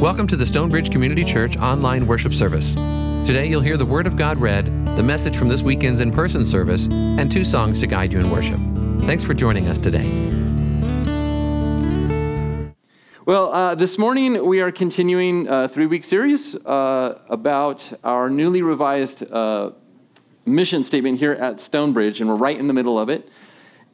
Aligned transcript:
Welcome 0.00 0.26
to 0.28 0.36
the 0.36 0.46
Stonebridge 0.46 0.90
Community 0.90 1.22
Church 1.22 1.58
online 1.58 2.06
worship 2.06 2.32
service. 2.32 2.72
Today 3.22 3.44
you'll 3.44 3.60
hear 3.60 3.76
the 3.76 3.84
Word 3.84 4.06
of 4.06 4.16
God 4.16 4.38
read, 4.38 4.64
the 4.96 5.02
message 5.02 5.36
from 5.36 5.50
this 5.50 5.62
weekend's 5.62 6.00
in 6.00 6.10
person 6.10 6.42
service, 6.42 6.88
and 6.90 7.30
two 7.30 7.44
songs 7.44 7.80
to 7.80 7.86
guide 7.86 8.10
you 8.10 8.18
in 8.18 8.30
worship. 8.30 8.58
Thanks 9.02 9.22
for 9.22 9.34
joining 9.34 9.68
us 9.68 9.78
today. 9.78 10.08
Well, 13.26 13.52
uh, 13.52 13.74
this 13.74 13.98
morning 13.98 14.46
we 14.46 14.62
are 14.62 14.72
continuing 14.72 15.46
a 15.48 15.68
three 15.68 15.84
week 15.84 16.04
series 16.04 16.54
uh, 16.54 17.20
about 17.28 17.92
our 18.02 18.30
newly 18.30 18.62
revised 18.62 19.30
uh, 19.30 19.72
mission 20.46 20.82
statement 20.82 21.18
here 21.18 21.32
at 21.32 21.60
Stonebridge, 21.60 22.22
and 22.22 22.30
we're 22.30 22.36
right 22.36 22.58
in 22.58 22.68
the 22.68 22.74
middle 22.74 22.98
of 22.98 23.10
it. 23.10 23.28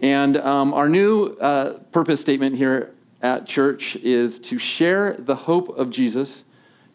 And 0.01 0.37
um, 0.37 0.73
our 0.73 0.89
new 0.89 1.37
uh, 1.41 1.79
purpose 1.91 2.21
statement 2.21 2.55
here 2.55 2.93
at 3.23 3.47
church 3.47 3.97
is 3.97 4.39
to 4.41 4.59
share 4.59 5.15
the 5.19 5.37
hope 5.37 5.69
of 5.77 5.91
Jesus, 5.91 6.45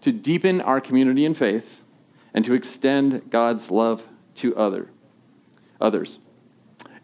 to 0.02 0.12
deepen 0.12 0.62
our 0.62 0.80
community 0.80 1.26
in 1.26 1.34
faith, 1.34 1.82
and 2.34 2.46
to 2.46 2.54
extend 2.54 3.30
God's 3.30 3.72
love 3.72 4.08
to 4.36 4.56
other, 4.56 4.90
others. 5.80 6.20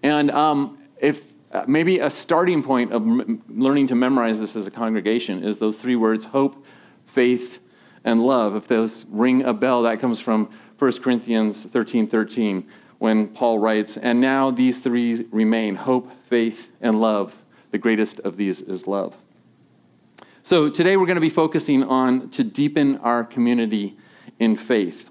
And 0.02 0.31
um, 0.31 0.77
if 0.99 1.34
uh, 1.52 1.66
maybe 1.67 1.99
a 1.99 2.09
starting 2.09 2.63
point 2.63 2.91
of 2.91 3.02
m- 3.02 3.41
learning 3.49 3.88
to 3.88 3.95
memorize 3.95 4.40
this 4.40 4.55
as 4.55 4.67
a 4.67 4.71
congregation 4.71 5.43
is 5.43 5.57
those 5.57 5.77
three 5.77 5.95
words 5.95 6.26
hope, 6.26 6.63
faith, 7.05 7.59
and 8.04 8.23
love. 8.23 8.55
If 8.55 8.68
those 8.68 9.05
ring 9.09 9.43
a 9.43 9.54
bell, 9.54 9.81
that 9.84 9.99
comes 9.99 10.20
from 10.20 10.49
1 10.77 11.02
Corinthians 11.02 11.63
13 11.63 12.07
13, 12.07 12.68
when 12.99 13.27
Paul 13.27 13.59
writes, 13.59 13.98
And 13.98 14.21
now 14.21 14.52
these 14.52 14.77
three 14.77 15.26
remain 15.31 15.76
hope, 15.76 16.12
faith, 16.27 16.70
and 16.79 17.02
love 17.02 17.43
the 17.71 17.77
greatest 17.77 18.20
of 18.21 18.38
these 18.38 18.62
is 18.62 18.88
love. 18.88 19.16
So 20.44 20.70
today 20.70 20.95
we're 20.95 21.05
going 21.05 21.16
to 21.16 21.21
be 21.21 21.30
focusing 21.30 21.84
on 21.84 22.30
to 22.30 22.43
deepen 22.43 22.98
our 22.98 23.23
community 23.23 23.98
in 24.40 24.55
faith. 24.55 25.10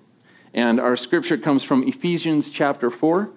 And 0.54 0.80
our 0.80 0.96
scripture 0.96 1.36
comes 1.36 1.62
from 1.62 1.86
Ephesians 1.86 2.48
chapter 2.48 2.90
4, 2.90 3.30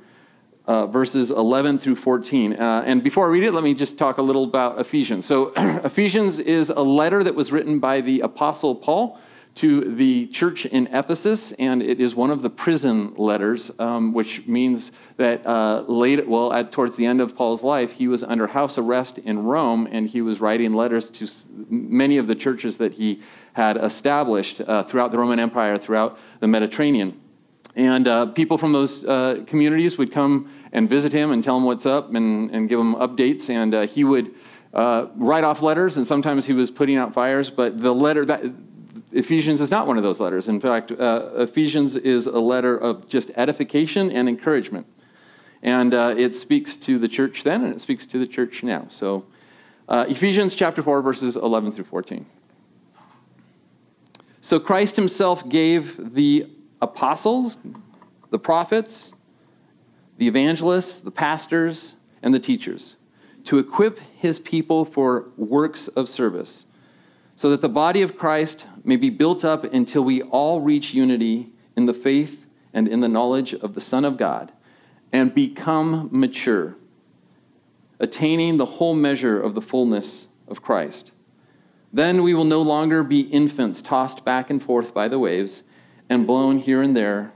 uh, 0.66 0.88
verses 0.88 1.30
11 1.30 1.80
through 1.80 1.96
14. 1.96 2.54
Uh, 2.54 2.84
and 2.86 3.04
before 3.04 3.26
I 3.26 3.30
read 3.30 3.44
it, 3.44 3.54
let 3.54 3.64
me 3.64 3.74
just 3.74 3.98
talk 3.98 4.18
a 4.18 4.22
little 4.22 4.46
about 4.46 4.80
Ephesians. 4.80 5.26
So, 5.26 5.52
Ephesians 5.58 6.40
is 6.40 6.70
a 6.70 6.82
letter 6.82 7.24
that 7.24 7.36
was 7.36 7.52
written 7.52 7.80
by 7.80 8.00
the 8.00 8.22
Apostle 8.22 8.76
Paul 8.76 9.20
to 9.56 9.96
the 9.96 10.28
church 10.28 10.66
in 10.66 10.88
Ephesus, 10.88 11.52
and 11.60 11.84
it 11.84 12.00
is 12.00 12.16
one 12.16 12.32
of 12.32 12.42
the 12.42 12.50
prison 12.50 13.14
letters, 13.18 13.72
um, 13.78 14.14
which 14.14 14.48
means 14.48 14.92
that 15.18 15.46
uh, 15.46 15.82
late, 15.88 16.28
well, 16.28 16.54
at, 16.54 16.72
towards 16.72 16.96
the 16.96 17.06
end 17.06 17.20
of 17.20 17.36
Paul's 17.36 17.62
life, 17.62 17.94
he 17.94 18.08
was 18.08 18.24
under 18.24 18.48
house 18.48 18.78
arrest 18.78 19.18
in 19.18 19.44
Rome, 19.44 19.88
and 19.92 20.08
he 20.08 20.22
was 20.22 20.40
writing 20.40 20.74
letters 20.74 21.10
to 21.10 21.28
many 21.70 22.18
of 22.18 22.28
the 22.28 22.36
churches 22.36 22.78
that 22.78 22.94
he 22.94 23.22
had 23.54 23.76
established 23.76 24.62
uh, 24.62 24.84
throughout 24.84 25.12
the 25.12 25.18
Roman 25.18 25.40
Empire, 25.40 25.78
throughout 25.78 26.18
the 26.40 26.48
Mediterranean. 26.48 27.20
And 27.76 28.08
uh, 28.08 28.28
people 28.28 28.58
from 28.58 28.72
those 28.72 29.04
uh, 29.04 29.44
communities 29.46 29.98
would 29.98 30.12
come 30.12 30.52
and 30.72 30.88
visit 30.88 31.12
him 31.12 31.32
and 31.32 31.44
tell 31.44 31.58
him 31.58 31.64
what's 31.64 31.86
up 31.86 32.14
and, 32.14 32.50
and 32.52 32.70
give 32.70 32.80
him 32.80 32.96
updates, 32.96 33.50
and 33.50 33.74
uh, 33.74 33.82
he 33.88 34.04
would 34.04 34.34
uh, 34.74 35.08
write 35.16 35.44
off 35.44 35.62
letters, 35.62 35.98
and 35.98 36.06
sometimes 36.06 36.46
he 36.46 36.54
was 36.54 36.70
putting 36.72 36.96
out 36.96 37.14
fires, 37.14 37.50
but 37.50 37.82
the 37.82 37.94
letter 37.94 38.24
that 38.26 38.44
Ephesians 39.12 39.60
is 39.60 39.72
not 39.72 39.88
one 39.88 39.98
of 39.98 40.04
those 40.04 40.20
letters. 40.20 40.48
In 40.48 40.60
fact, 40.60 40.92
uh, 40.92 41.30
Ephesians 41.36 41.96
is 41.96 42.28
a 42.28 42.40
letter 42.40 42.78
of 42.78 43.08
just 43.08 43.32
edification 43.36 44.12
and 44.12 44.30
encouragement. 44.30 44.86
And 45.64 45.94
uh, 45.94 46.14
it 46.18 46.36
speaks 46.36 46.78
to 46.78 47.00
the 47.00 47.08
church 47.08 47.44
then 47.44 47.64
and 47.64 47.74
it 47.74 47.82
speaks 47.82 48.06
to 48.08 48.20
the 48.20 48.28
church 48.28 48.64
now. 48.64 48.86
So, 48.90 49.26
uh, 49.88 50.06
Ephesians 50.08 50.54
chapter 50.54 50.84
4, 50.84 51.02
verses 51.02 51.36
11 51.36 51.72
through 51.72 51.86
14. 51.86 52.26
So, 54.42 54.60
Christ 54.60 54.96
himself 54.96 55.50
gave 55.50 56.14
the 56.14 56.48
apostles, 56.82 57.58
the 58.30 58.40
prophets, 58.40 59.14
the 60.18 60.28
evangelists, 60.28 61.00
the 61.00 61.12
pastors, 61.12 61.94
and 62.22 62.34
the 62.34 62.40
teachers 62.40 62.96
to 63.46 63.58
equip 63.58 64.00
his 64.16 64.40
people 64.40 64.86
for 64.86 65.30
works 65.38 65.88
of 65.90 66.08
service 66.08 66.66
so 67.40 67.50
that 67.50 67.62
the 67.62 67.70
body 67.70 68.02
of 68.02 68.18
Christ 68.18 68.66
may 68.84 68.98
be 68.98 69.10
built 69.10 69.46
up 69.46 69.64
until 69.64 70.04
we 70.04 70.22
all 70.24 70.60
reach 70.60 70.94
unity 70.94 71.48
in 71.74 71.86
the 71.86 71.94
faith 71.94 72.46
and 72.74 72.86
in 72.86 73.00
the 73.00 73.08
knowledge 73.08 73.54
of 73.54 73.76
the 73.76 73.80
Son 73.80 74.04
of 74.04 74.18
God 74.18 74.52
and 75.14 75.34
become 75.34 76.10
mature, 76.12 76.76
attaining 77.98 78.58
the 78.58 78.66
whole 78.66 78.94
measure 78.94 79.42
of 79.42 79.56
the 79.56 79.62
fullness 79.62 80.28
of 80.50 80.62
Christ. 80.62 81.14
Then 81.94 82.24
we 82.24 82.34
will 82.34 82.44
no 82.44 82.62
longer 82.62 83.04
be 83.04 83.22
infants 83.22 83.82
tossed 83.82 84.26
back 84.26 84.50
and 84.50 84.62
forth 84.62 84.94
by 84.94 85.08
the 85.08 85.18
waves 85.18 85.64
and 86.10 86.28
blown 86.28 86.58
here 86.58 86.82
and 86.82 86.94
there 86.94 87.32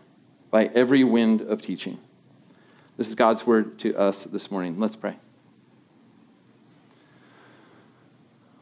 by 0.52 0.66
every 0.76 1.06
wind 1.06 1.40
of 1.40 1.62
teaching. 1.62 1.98
This 2.98 3.08
is 3.08 3.16
God's 3.16 3.48
word 3.48 3.80
to 3.80 3.96
us 3.96 4.26
this 4.26 4.52
morning. 4.52 4.78
Let's 4.78 4.98
pray. 4.98 5.16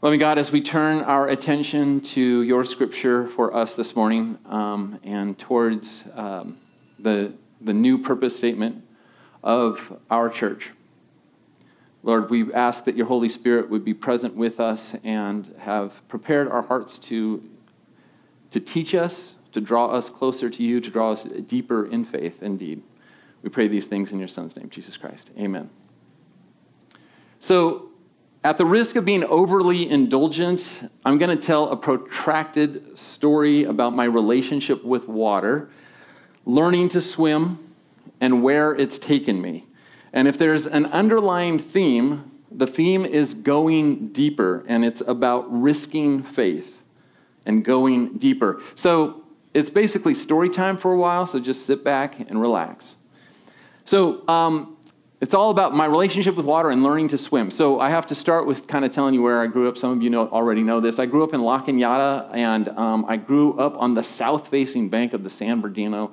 Loving 0.03 0.19
God, 0.19 0.39
as 0.39 0.51
we 0.51 0.61
turn 0.61 1.03
our 1.03 1.27
attention 1.27 2.01
to 2.01 2.41
your 2.41 2.65
scripture 2.65 3.27
for 3.27 3.55
us 3.55 3.75
this 3.75 3.95
morning 3.95 4.39
um, 4.47 4.99
and 5.03 5.37
towards 5.37 6.03
um, 6.15 6.57
the, 6.97 7.33
the 7.61 7.73
new 7.73 7.99
purpose 7.99 8.35
statement 8.35 8.83
of 9.43 9.95
our 10.09 10.27
church, 10.27 10.71
Lord, 12.01 12.31
we 12.31 12.51
ask 12.51 12.85
that 12.85 12.97
your 12.97 13.05
Holy 13.05 13.29
Spirit 13.29 13.69
would 13.69 13.85
be 13.85 13.93
present 13.93 14.33
with 14.33 14.59
us 14.59 14.95
and 15.03 15.53
have 15.59 15.93
prepared 16.07 16.47
our 16.47 16.63
hearts 16.63 16.97
to, 16.97 17.47
to 18.49 18.59
teach 18.59 18.95
us, 18.95 19.35
to 19.51 19.61
draw 19.61 19.85
us 19.85 20.09
closer 20.09 20.49
to 20.49 20.63
you, 20.63 20.81
to 20.81 20.89
draw 20.89 21.11
us 21.11 21.25
deeper 21.45 21.85
in 21.85 22.05
faith 22.05 22.41
indeed. 22.41 22.81
We 23.43 23.51
pray 23.51 23.67
these 23.67 23.85
things 23.85 24.11
in 24.11 24.17
your 24.17 24.27
Son's 24.27 24.55
name, 24.55 24.71
Jesus 24.71 24.97
Christ. 24.97 25.29
Amen. 25.37 25.69
So, 27.39 27.90
at 28.43 28.57
the 28.57 28.65
risk 28.65 28.95
of 28.95 29.05
being 29.05 29.23
overly 29.23 29.89
indulgent, 29.89 30.89
I'm 31.05 31.17
going 31.17 31.35
to 31.35 31.41
tell 31.41 31.69
a 31.69 31.77
protracted 31.77 32.97
story 32.97 33.63
about 33.63 33.93
my 33.93 34.05
relationship 34.05 34.83
with 34.83 35.07
water, 35.07 35.69
learning 36.45 36.89
to 36.89 37.01
swim, 37.01 37.59
and 38.19 38.41
where 38.41 38.73
it's 38.73 38.97
taken 38.97 39.41
me. 39.41 39.65
And 40.11 40.27
if 40.27 40.37
there's 40.37 40.65
an 40.65 40.87
underlying 40.87 41.59
theme, 41.59 42.31
the 42.49 42.67
theme 42.67 43.05
is 43.05 43.33
going 43.33 44.09
deeper, 44.09 44.65
and 44.67 44.83
it's 44.83 45.01
about 45.01 45.45
risking 45.49 46.23
faith 46.23 46.79
and 47.45 47.63
going 47.63 48.17
deeper. 48.17 48.61
So 48.75 49.23
it's 49.53 49.69
basically 49.69 50.15
story 50.15 50.49
time 50.49 50.77
for 50.77 50.91
a 50.91 50.97
while, 50.97 51.25
so 51.27 51.39
just 51.39 51.65
sit 51.65 51.83
back 51.83 52.19
and 52.19 52.41
relax. 52.41 52.95
So, 53.85 54.27
um, 54.27 54.77
it's 55.21 55.35
all 55.35 55.51
about 55.51 55.75
my 55.75 55.85
relationship 55.85 56.35
with 56.35 56.47
water 56.47 56.71
and 56.71 56.81
learning 56.81 57.09
to 57.09 57.17
swim. 57.17 57.51
So 57.51 57.79
I 57.79 57.91
have 57.91 58.07
to 58.07 58.15
start 58.15 58.47
with 58.47 58.65
kind 58.65 58.83
of 58.83 58.91
telling 58.91 59.13
you 59.13 59.21
where 59.21 59.39
I 59.39 59.45
grew 59.45 59.69
up. 59.69 59.77
Some 59.77 59.91
of 59.91 60.01
you 60.01 60.09
know, 60.09 60.27
already 60.27 60.63
know 60.63 60.79
this. 60.79 60.97
I 60.97 61.05
grew 61.05 61.23
up 61.23 61.35
in 61.35 61.41
La 61.43 61.63
Cañada, 61.63 62.27
and 62.33 62.69
um, 62.69 63.05
I 63.07 63.17
grew 63.17 63.53
up 63.59 63.77
on 63.77 63.93
the 63.93 64.03
south-facing 64.03 64.89
bank 64.89 65.13
of 65.13 65.23
the 65.23 65.29
San 65.29 65.61
Bernardino, 65.61 66.11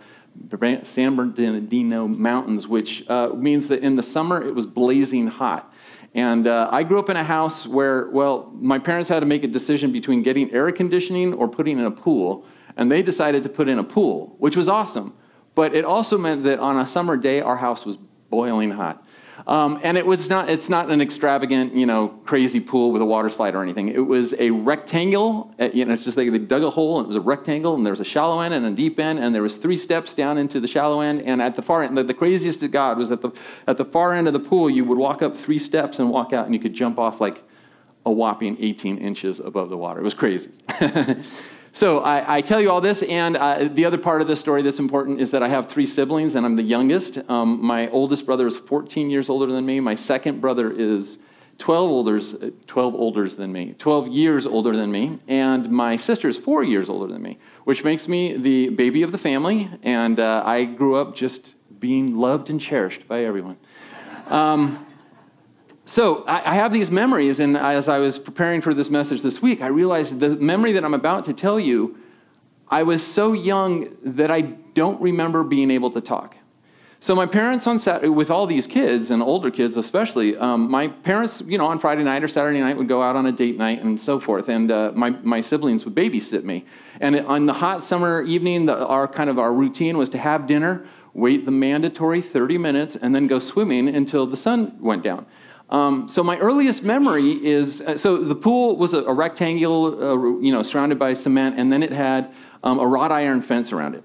San 0.83 1.17
Bernardino 1.17 2.07
Mountains, 2.07 2.69
which 2.69 3.09
uh, 3.09 3.29
means 3.29 3.69
that 3.69 3.81
in 3.81 3.97
the 3.97 4.03
summer 4.03 4.43
it 4.43 4.55
was 4.55 4.67
blazing 4.67 5.29
hot. 5.29 5.73
And 6.15 6.47
uh, 6.47 6.69
I 6.71 6.83
grew 6.83 6.99
up 6.99 7.09
in 7.09 7.17
a 7.17 7.25
house 7.25 7.67
where, 7.67 8.11
well, 8.11 8.53
my 8.55 8.79
parents 8.79 9.09
had 9.09 9.21
to 9.21 9.27
make 9.27 9.43
a 9.43 9.49
decision 9.49 9.91
between 9.91 10.23
getting 10.23 10.53
air 10.53 10.71
conditioning 10.71 11.33
or 11.33 11.49
putting 11.49 11.79
in 11.79 11.87
a 11.87 11.91
pool, 11.91 12.45
and 12.77 12.93
they 12.93 13.03
decided 13.03 13.43
to 13.45 13.49
put 13.49 13.69
in 13.69 13.79
a 13.79 13.85
pool, 13.85 14.37
which 14.39 14.55
was 14.55 14.69
awesome. 14.69 15.15
But 15.55 15.75
it 15.75 15.87
also 15.87 16.19
meant 16.19 16.45
that 16.45 16.59
on 16.59 16.79
a 16.79 16.87
summer 16.87 17.17
day, 17.17 17.41
our 17.41 17.57
house 17.57 17.87
was 17.87 17.97
boiling 18.31 18.71
hot. 18.71 19.05
Um, 19.47 19.81
and 19.83 19.97
it 19.97 20.05
was 20.05 20.29
not, 20.29 20.51
it's 20.51 20.69
not 20.69 20.91
an 20.91 21.01
extravagant, 21.01 21.75
you 21.75 21.87
know, 21.87 22.09
crazy 22.27 22.61
pool 22.61 22.91
with 22.91 23.01
a 23.01 23.05
water 23.05 23.31
slide 23.31 23.55
or 23.55 23.63
anything. 23.63 23.89
It 23.89 24.07
was 24.07 24.35
a 24.39 24.51
rectangle, 24.51 25.55
uh, 25.61 25.69
you 25.73 25.85
know, 25.85 25.95
it's 25.95 26.05
just 26.05 26.17
like 26.17 26.31
they 26.31 26.39
dug 26.39 26.65
a 26.65 26.71
hole 26.71 26.99
and 26.99 27.07
it 27.07 27.09
was 27.09 27.17
a 27.17 27.21
rectangle 27.21 27.75
and 27.75 27.87
there 27.87 27.93
was 27.93 28.01
a 28.01 28.05
shallow 28.05 28.41
end 28.41 28.53
and 28.53 28.67
a 28.67 28.71
deep 28.73 28.99
end 28.99 29.19
and 29.21 29.35
there 29.35 29.43
was 29.43 29.57
three 29.57 29.77
steps 29.77 30.13
down 30.13 30.39
into 30.39 30.59
the 30.59 30.67
shallow 30.67 31.01
end. 31.01 31.23
And 31.23 31.41
at 31.41 31.55
the 31.57 31.63
far 31.63 31.83
end, 31.83 31.97
the, 31.97 32.03
the 32.03 32.15
craziest 32.15 32.61
to 32.61 32.69
God 32.69 32.99
was 32.99 33.11
at 33.11 33.23
the, 33.23 33.31
at 33.67 33.77
the 33.77 33.85
far 33.85 34.13
end 34.13 34.27
of 34.27 34.33
the 34.33 34.41
pool, 34.41 34.69
you 34.69 34.85
would 34.85 34.99
walk 34.99 35.23
up 35.23 35.37
three 35.37 35.59
steps 35.59 35.99
and 35.99 36.11
walk 36.11 36.33
out 36.33 36.47
and 36.47 36.55
you 36.55 36.61
could 36.61 36.75
jump 36.75 36.99
off 36.99 37.21
like 37.21 37.43
a 38.09 38.11
whopping 38.11 38.57
18 38.59 38.99
inches 38.99 39.39
above 39.39 39.69
the 39.69 39.77
water. 39.77 40.01
It 40.01 40.05
was 40.05 40.15
crazy. 40.15 40.51
So 41.75 42.01
I, 42.01 42.39
I, 42.39 42.41
tell 42.41 42.61
you 42.61 42.71
all 42.71 42.81
this, 42.81 43.03
and 43.05 43.37
uh, 43.37 43.69
the 43.71 43.85
other 43.85 43.99
part 43.99 44.21
of 44.21 44.27
the 44.27 44.35
story 44.35 44.63
that's 44.63 44.81
important 44.81 45.21
is 45.21 45.31
that 45.31 45.45
I 45.45 45.49
have 45.49 45.69
three 45.69 45.87
siblings, 45.87 46.35
and 46.35 46.45
I'm 46.45 46.57
the 46.57 46.63
youngest. 46.63 47.19
Um, 47.29 47.65
my 47.65 47.89
oldest 47.91 48.27
brother 48.27 48.49
is 48.49 48.57
14 48.57 49.11
years 49.11 49.29
older 49.29 49.47
than 49.53 49.65
me. 49.65 49.79
My 49.79 49.95
second 49.95 50.41
brother 50.41 50.73
is 50.73 51.19
12 51.59 51.91
older, 51.91 52.21
12 52.67 52.95
older 52.95 53.29
than 53.29 53.53
me, 53.53 53.75
12 53.79 54.09
years 54.09 54.47
older 54.47 54.75
than 54.75 54.91
me, 54.91 55.21
and 55.29 55.71
my 55.71 55.97
sister 55.97 56.29
is 56.29 56.37
four 56.37 56.65
years 56.65 56.89
older 56.89 57.13
than 57.13 57.23
me, 57.23 57.39
which 57.63 57.85
makes 57.85 58.09
me 58.09 58.37
the 58.37 58.71
baby 58.71 59.03
of 59.03 59.13
the 59.13 59.19
family. 59.19 59.71
And 59.83 60.19
uh, 60.19 60.43
I 60.45 60.65
grew 60.65 60.97
up 60.97 61.15
just 61.15 61.55
being 61.79 62.17
loved 62.17 62.51
and 62.51 62.61
cherished 62.61 63.07
by 63.07 63.25
everyone. 63.25 63.57
Um, 64.27 64.85
so 65.89 66.23
I, 66.25 66.53
I 66.53 66.55
have 66.57 66.71
these 66.71 66.91
memories, 66.91 67.41
and 67.41 67.57
as 67.57 67.89
I 67.89 67.97
was 67.97 68.19
preparing 68.19 68.61
for 68.61 68.75
this 68.75 68.91
message 68.91 69.23
this 69.23 69.41
week, 69.41 69.63
I 69.63 69.69
realized 69.69 70.21
the 70.21 70.29
memory 70.37 70.73
that 70.73 70.85
I'm 70.85 70.93
about 70.93 71.25
to 71.25 71.33
tell 71.33 71.59
you, 71.59 71.97
I 72.69 72.83
was 72.83 73.05
so 73.05 73.33
young 73.33 73.97
that 74.03 74.31
I 74.31 74.43
don't 74.43 75.01
remember 75.01 75.43
being 75.43 75.71
able 75.71 75.91
to 75.93 76.03
talk. 76.03 76.37
So 77.01 77.15
my 77.15 77.25
parents 77.25 77.67
on 77.67 77.79
Saturday, 77.79 78.11
with 78.11 78.31
all 78.31 78.47
these 78.47 78.67
kids 78.67 79.11
and 79.11 79.23
older 79.23 79.51
kids 79.51 79.79
especially, 79.79 80.37
um, 80.37 80.71
my 80.71 80.89
parents, 80.89 81.43
you 81.47 81.57
know, 81.57 81.65
on 81.65 81.79
Friday 81.79 82.03
night 82.03 82.23
or 82.23 82.29
Saturday 82.29 82.61
night 82.61 82.77
would 82.77 82.89
go 82.89 83.01
out 83.03 83.17
on 83.17 83.25
a 83.25 83.33
date 83.33 83.57
night 83.57 83.83
and 83.83 83.99
so 83.99 84.21
forth, 84.21 84.51
and 84.51 84.71
uh, 84.71 84.93
my, 84.95 85.09
my 85.09 85.41
siblings 85.41 85.87
would 85.87 85.95
babysit 85.95 86.45
me. 86.45 86.67
And 87.01 87.17
on 87.17 87.47
the 87.47 87.55
hot 87.55 87.83
summer 87.83 88.21
evening, 88.21 88.67
the, 88.67 88.87
our 88.87 89.09
kind 89.09 89.31
of 89.31 89.39
our 89.39 89.55
routine 89.55 89.97
was 89.97 90.11
to 90.11 90.19
have 90.19 90.47
dinner, 90.47 90.87
wait 91.15 91.47
the 91.47 91.51
mandatory 91.51 92.21
30 92.21 92.59
minutes, 92.59 92.95
and 92.95 93.15
then 93.15 93.27
go 93.27 93.39
swimming 93.39 93.89
until 93.89 94.27
the 94.27 94.37
sun 94.37 94.77
went 94.81 95.03
down. 95.03 95.25
Um, 95.71 96.09
so 96.09 96.23
my 96.23 96.39
earliest 96.39 96.83
memory 96.83 97.33
is 97.33 97.81
uh, 97.83 97.99
so 97.99 98.17
the 98.17 98.35
pool 98.35 98.77
was 98.77 98.95
a, 98.95 99.03
a 99.05 99.13
rectangle, 99.13 100.03
uh, 100.03 100.41
you 100.41 100.51
know, 100.51 100.63
surrounded 100.63 100.99
by 100.99 101.15
cement, 101.15 101.59
and 101.59 101.73
then 101.73 101.83
it 101.83 101.93
had 101.93 102.33
um, 102.63 102.79
a 102.79 102.87
wrought 102.87 103.13
iron 103.13 103.43
fence 103.43 103.73
around 103.73 103.95
it. 103.95 104.05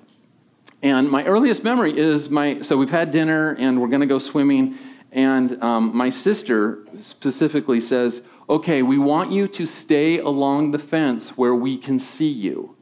And 0.84 1.10
my 1.10 1.24
earliest 1.24 1.64
memory 1.64 1.98
is 1.98 2.30
my, 2.30 2.62
so 2.62 2.76
we've 2.76 2.90
had 2.90 3.10
dinner 3.10 3.56
and 3.58 3.80
we're 3.80 3.88
going 3.88 4.02
to 4.02 4.06
go 4.06 4.20
swimming. 4.20 4.78
And 5.14 5.64
um, 5.64 5.96
my 5.96 6.10
sister 6.10 6.80
specifically 7.00 7.80
says, 7.80 8.22
okay, 8.50 8.84
we 8.84 8.98
want 8.98 9.32
you 9.32 9.48
to 9.48 9.66
stay 9.66 10.20
along 10.20 10.72
the 10.72 10.80
fence 10.80 11.38
where 11.38 11.56
we 11.56 11.78
can 11.78 12.00
see 12.00 12.30
you. 12.30 12.76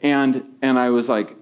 And, 0.00 0.44
and 0.62 0.78
I 0.78 0.88
was 0.88 1.10
like, 1.10 1.36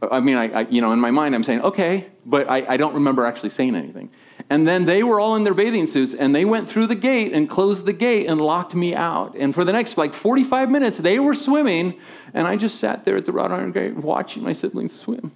I 0.00 0.20
mean, 0.20 0.36
I, 0.36 0.60
I 0.60 0.60
you 0.68 0.80
know, 0.80 0.92
in 0.92 1.00
my 1.00 1.10
mind, 1.10 1.34
I'm 1.34 1.42
saying, 1.42 1.62
okay, 1.62 2.06
but 2.24 2.48
I, 2.48 2.64
I 2.68 2.76
don't 2.76 2.94
remember 2.94 3.26
actually 3.26 3.50
saying 3.50 3.74
anything. 3.74 4.10
And 4.50 4.66
then 4.66 4.86
they 4.86 5.02
were 5.02 5.20
all 5.20 5.36
in 5.36 5.44
their 5.44 5.54
bathing 5.54 5.86
suits 5.86 6.14
and 6.14 6.34
they 6.34 6.44
went 6.44 6.70
through 6.70 6.86
the 6.86 6.94
gate 6.94 7.32
and 7.32 7.48
closed 7.48 7.84
the 7.84 7.92
gate 7.92 8.26
and 8.26 8.40
locked 8.40 8.74
me 8.74 8.94
out. 8.94 9.34
And 9.36 9.54
for 9.54 9.62
the 9.62 9.72
next 9.72 9.98
like 9.98 10.14
45 10.14 10.70
minutes, 10.70 10.98
they 10.98 11.18
were 11.18 11.34
swimming 11.34 11.98
and 12.32 12.46
I 12.46 12.56
just 12.56 12.80
sat 12.80 13.04
there 13.04 13.16
at 13.16 13.26
the 13.26 13.32
wrought 13.32 13.52
iron 13.52 13.72
gate 13.72 13.96
watching 13.96 14.42
my 14.42 14.54
siblings 14.54 14.98
swim. 14.98 15.32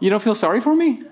You 0.00 0.10
don't 0.10 0.22
feel 0.22 0.34
sorry 0.34 0.60
for 0.60 0.76
me? 0.76 1.02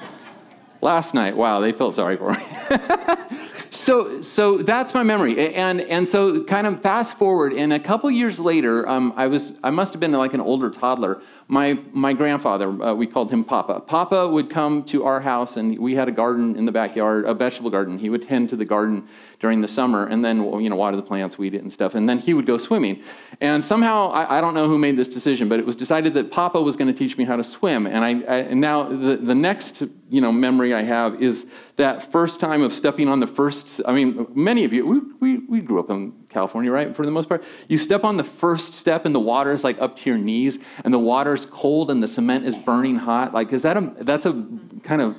Last 0.80 1.14
night, 1.14 1.36
wow, 1.36 1.60
they 1.60 1.72
felt 1.72 1.96
sorry 1.96 2.16
for 2.16 2.30
me. 2.30 3.48
so, 3.74 4.22
so 4.22 4.58
that's 4.58 4.94
my 4.94 5.02
memory, 5.02 5.54
and 5.54 5.80
and 5.80 6.08
so 6.08 6.44
kind 6.44 6.66
of 6.66 6.80
fast 6.80 7.18
forward, 7.18 7.52
and 7.52 7.72
a 7.72 7.80
couple 7.80 8.10
years 8.10 8.38
later, 8.38 8.88
um, 8.88 9.12
I 9.16 9.26
was 9.26 9.52
I 9.62 9.70
must 9.70 9.92
have 9.92 10.00
been 10.00 10.12
like 10.12 10.34
an 10.34 10.40
older 10.40 10.70
toddler, 10.70 11.20
my, 11.48 11.78
my 11.92 12.14
grandfather, 12.14 12.68
uh, 12.82 12.94
we 12.94 13.06
called 13.06 13.30
him 13.30 13.44
Papa. 13.44 13.80
Papa 13.80 14.26
would 14.26 14.48
come 14.48 14.82
to 14.84 15.04
our 15.04 15.20
house, 15.20 15.58
and 15.58 15.78
we 15.78 15.94
had 15.94 16.08
a 16.08 16.12
garden 16.12 16.56
in 16.56 16.64
the 16.64 16.72
backyard, 16.72 17.26
a 17.26 17.34
vegetable 17.34 17.70
garden. 17.70 17.98
He 17.98 18.08
would 18.08 18.26
tend 18.26 18.48
to 18.50 18.56
the 18.56 18.64
garden 18.64 19.08
during 19.44 19.60
the 19.60 19.68
summer, 19.68 20.06
and 20.06 20.24
then 20.24 20.38
you 20.38 20.70
know 20.70 20.76
water 20.76 20.96
the 20.96 21.02
plants, 21.02 21.36
weed 21.36 21.54
it, 21.54 21.60
and 21.60 21.70
stuff. 21.70 21.94
And 21.94 22.08
then 22.08 22.18
he 22.18 22.32
would 22.32 22.46
go 22.46 22.56
swimming. 22.56 23.02
And 23.42 23.62
somehow, 23.62 24.08
I, 24.08 24.38
I 24.38 24.40
don't 24.40 24.54
know 24.54 24.68
who 24.68 24.78
made 24.78 24.96
this 24.96 25.06
decision, 25.06 25.50
but 25.50 25.58
it 25.58 25.66
was 25.66 25.76
decided 25.76 26.14
that 26.14 26.30
Papa 26.30 26.58
was 26.62 26.76
going 26.76 26.90
to 26.90 26.98
teach 26.98 27.18
me 27.18 27.24
how 27.24 27.36
to 27.36 27.44
swim. 27.44 27.86
And 27.86 28.02
I, 28.02 28.08
I 28.08 28.36
and 28.52 28.58
now 28.58 28.84
the, 28.84 29.16
the 29.16 29.34
next 29.34 29.82
you 30.08 30.22
know 30.22 30.32
memory 30.32 30.72
I 30.72 30.80
have 30.80 31.22
is 31.22 31.44
that 31.76 32.10
first 32.10 32.40
time 32.40 32.62
of 32.62 32.72
stepping 32.72 33.06
on 33.06 33.20
the 33.20 33.26
first. 33.26 33.82
I 33.84 33.92
mean, 33.92 34.26
many 34.34 34.64
of 34.64 34.72
you, 34.72 34.86
we, 34.86 35.00
we, 35.20 35.38
we 35.46 35.60
grew 35.60 35.78
up 35.78 35.90
in 35.90 36.14
California, 36.30 36.72
right? 36.72 36.96
For 36.96 37.04
the 37.04 37.12
most 37.12 37.28
part, 37.28 37.44
you 37.68 37.76
step 37.76 38.02
on 38.02 38.16
the 38.16 38.24
first 38.24 38.72
step, 38.72 39.04
and 39.04 39.14
the 39.14 39.20
water 39.20 39.52
is 39.52 39.62
like 39.62 39.78
up 39.78 39.98
to 39.98 40.08
your 40.08 40.18
knees, 40.18 40.58
and 40.84 40.94
the 40.94 40.98
water's 40.98 41.44
cold, 41.44 41.90
and 41.90 42.02
the 42.02 42.08
cement 42.08 42.46
is 42.46 42.56
burning 42.56 42.96
hot. 42.96 43.34
Like, 43.34 43.52
is 43.52 43.60
that 43.60 43.76
a 43.76 43.92
that's 43.98 44.24
a 44.24 44.32
kind 44.84 45.02
of 45.02 45.16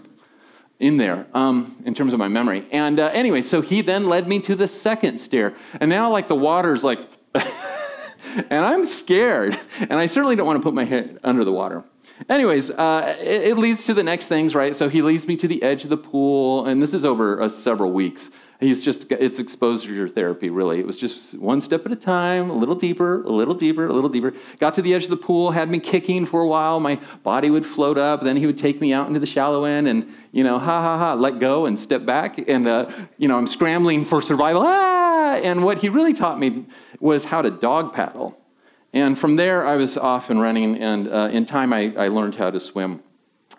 in 0.80 0.98
there 0.98 1.26
um, 1.34 1.76
in 1.86 1.96
terms 1.96 2.14
of 2.14 2.20
my 2.20 2.28
memory. 2.28 2.68
And 2.72 3.00
uh, 3.00 3.08
anyway, 3.14 3.42
so 3.42 3.62
he 3.62 3.82
then 3.82 4.08
led 4.08 4.28
me 4.28 4.40
to 4.42 4.56
the 4.56 4.68
second 4.68 5.20
stair, 5.20 5.54
and 5.80 5.90
now 5.90 6.12
like 6.12 6.28
the 6.28 6.36
water's 6.36 6.84
like, 6.84 7.00
and 7.36 8.66
I'm 8.66 8.88
scared, 8.88 9.60
and 9.80 9.94
I 9.94 10.06
certainly 10.06 10.36
don't 10.36 10.48
want 10.48 10.60
to 10.60 10.64
put 10.64 10.74
my 10.74 10.86
head 10.86 11.20
under 11.24 11.44
the 11.44 11.52
water. 11.52 11.84
Anyways, 12.30 12.70
uh, 12.72 13.18
it, 13.20 13.42
it, 13.50 13.58
leads 13.58 13.86
to 13.86 13.94
the 13.94 14.04
next 14.04 14.28
things, 14.28 14.56
right? 14.56 14.74
So 14.74 14.88
he 14.88 15.02
leads 15.02 15.28
me 15.28 15.36
to 15.36 15.48
the 15.50 15.62
edge 15.62 15.84
of 15.84 15.90
the 15.90 15.98
pool, 15.98 16.66
and 16.66 16.82
this 16.82 16.94
is 16.94 17.04
over 17.04 17.42
uh, 17.42 17.50
several 17.50 17.92
weeks. 17.92 18.30
He's 18.60 18.82
just, 18.82 19.12
it's 19.12 19.38
exposure 19.38 20.08
therapy, 20.08 20.50
really. 20.50 20.80
It 20.80 20.88
was 20.88 20.96
just 20.96 21.38
one 21.38 21.60
step 21.60 21.86
at 21.86 21.92
a 21.92 21.96
time, 21.96 22.50
a 22.50 22.54
little 22.54 22.76
deeper, 22.76 23.22
a 23.24 23.30
little 23.30 23.54
deeper, 23.54 23.86
a 23.86 23.92
little 23.92 24.10
deeper. 24.10 24.34
Got 24.60 24.76
to 24.76 24.82
the 24.82 24.94
edge 24.94 25.04
of 25.04 25.10
the 25.10 25.18
pool, 25.18 25.52
had 25.52 25.70
me 25.70 25.80
kicking 25.80 26.26
for 26.26 26.42
a 26.42 26.48
while. 26.48 26.80
My 26.80 27.00
body 27.24 27.50
would 27.50 27.66
float 27.66 27.98
up. 27.98 28.24
Then 28.24 28.38
he 28.38 28.46
would 28.46 28.58
take 28.58 28.80
me 28.80 28.94
out 28.94 29.08
into 29.08 29.20
the 29.20 29.26
shallow 29.26 29.66
end 29.66 29.90
and, 29.90 30.10
you 30.32 30.44
know, 30.44 30.58
ha 30.58 30.82
ha 30.82 30.98
ha, 30.98 31.14
let 31.16 31.40
go 31.40 31.66
and 31.66 31.78
step 31.78 32.06
back. 32.06 32.38
And, 32.50 32.66
uh, 32.66 32.90
you 33.18 33.28
know, 33.28 33.38
I'm 33.38 33.48
scrambling 33.48 34.06
for 34.06 34.22
survival. 34.22 34.62
Ah! 34.64 35.36
And 35.44 35.66
what 35.66 35.80
he 35.80 35.90
really 35.90 36.14
taught 36.14 36.40
me 36.40 36.66
was 37.02 37.26
how 37.26 37.42
to 37.42 37.52
dog 37.52 37.94
paddle. 37.94 38.40
And 38.94 39.20
from 39.20 39.36
there, 39.36 39.68
I 39.68 39.76
was 39.76 39.98
off 39.98 40.30
and 40.30 40.42
running. 40.42 40.78
And 40.78 41.10
uh, 41.10 41.30
in 41.30 41.46
time, 41.46 41.74
I, 41.74 41.94
I 41.98 42.08
learned 42.08 42.36
how 42.36 42.52
to 42.52 42.62
swim. 42.62 43.04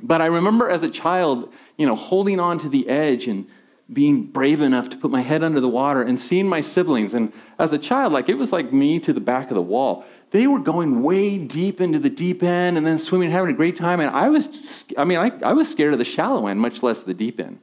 But 0.01 0.23
I 0.23 0.27
remember 0.27 0.69
as 0.71 0.83
a 0.83 0.91
child, 0.91 1.53
you 1.77 1.87
know, 1.87 1.95
holding 1.95 2.41
on 2.41 2.59
to 2.61 2.69
the 2.69 2.89
edge 2.89 3.27
and 3.27 3.47
being 3.93 4.25
brave 4.25 4.61
enough 4.61 4.89
to 4.91 4.97
put 4.97 5.11
my 5.11 5.21
head 5.21 5.45
under 5.45 5.61
the 5.61 5.69
water 5.69 6.03
and 6.03 6.19
seeing 6.19 6.49
my 6.49 6.61
siblings. 6.61 7.15
And 7.15 7.33
as 7.59 7.73
a 7.73 7.79
child, 7.79 8.13
like 8.13 8.29
it 8.29 8.35
was 8.35 8.53
like 8.53 8.73
me 8.73 8.99
to 9.01 9.13
the 9.13 9.21
back 9.21 9.51
of 9.51 9.55
the 9.55 9.63
wall. 9.63 10.05
They 10.33 10.47
were 10.49 10.59
going 10.59 11.03
way 11.03 11.39
deep 11.39 11.81
into 11.81 12.01
the 12.01 12.11
deep 12.11 12.43
end 12.43 12.77
and 12.77 12.87
then 12.87 12.99
swimming, 12.99 13.31
having 13.31 13.51
a 13.51 13.57
great 13.57 13.77
time. 13.77 14.01
And 14.01 14.11
I 14.11 14.29
was, 14.29 14.85
I 14.99 15.05
mean, 15.05 15.19
I, 15.19 15.31
I 15.45 15.53
was 15.53 15.71
scared 15.71 15.93
of 15.93 16.01
the 16.01 16.05
shallow 16.05 16.49
end, 16.49 16.61
much 16.61 16.83
less 16.83 17.01
the 17.01 17.15
deep 17.15 17.39
end. 17.39 17.61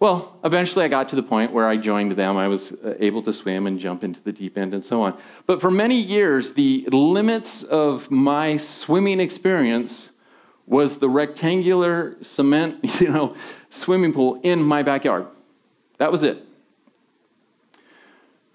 Well, 0.00 0.40
eventually 0.42 0.84
I 0.84 0.88
got 0.88 1.10
to 1.10 1.16
the 1.16 1.22
point 1.22 1.52
where 1.52 1.68
I 1.68 1.76
joined 1.76 2.12
them. 2.12 2.36
I 2.36 2.48
was 2.48 2.72
uh, 2.72 2.94
able 2.98 3.22
to 3.22 3.32
swim 3.32 3.66
and 3.66 3.78
jump 3.78 4.02
into 4.02 4.20
the 4.20 4.32
deep 4.32 4.56
end 4.56 4.72
and 4.72 4.82
so 4.82 5.02
on. 5.02 5.16
But 5.46 5.60
for 5.60 5.70
many 5.70 6.00
years, 6.00 6.52
the 6.52 6.88
limits 6.90 7.62
of 7.62 8.10
my 8.10 8.56
swimming 8.56 9.20
experience 9.20 10.10
was 10.66 10.98
the 10.98 11.08
rectangular 11.08 12.16
cement, 12.22 12.78
you 13.00 13.10
know, 13.10 13.36
swimming 13.70 14.12
pool 14.12 14.40
in 14.42 14.62
my 14.62 14.82
backyard. 14.82 15.26
That 15.98 16.12
was 16.12 16.22
it. 16.22 16.44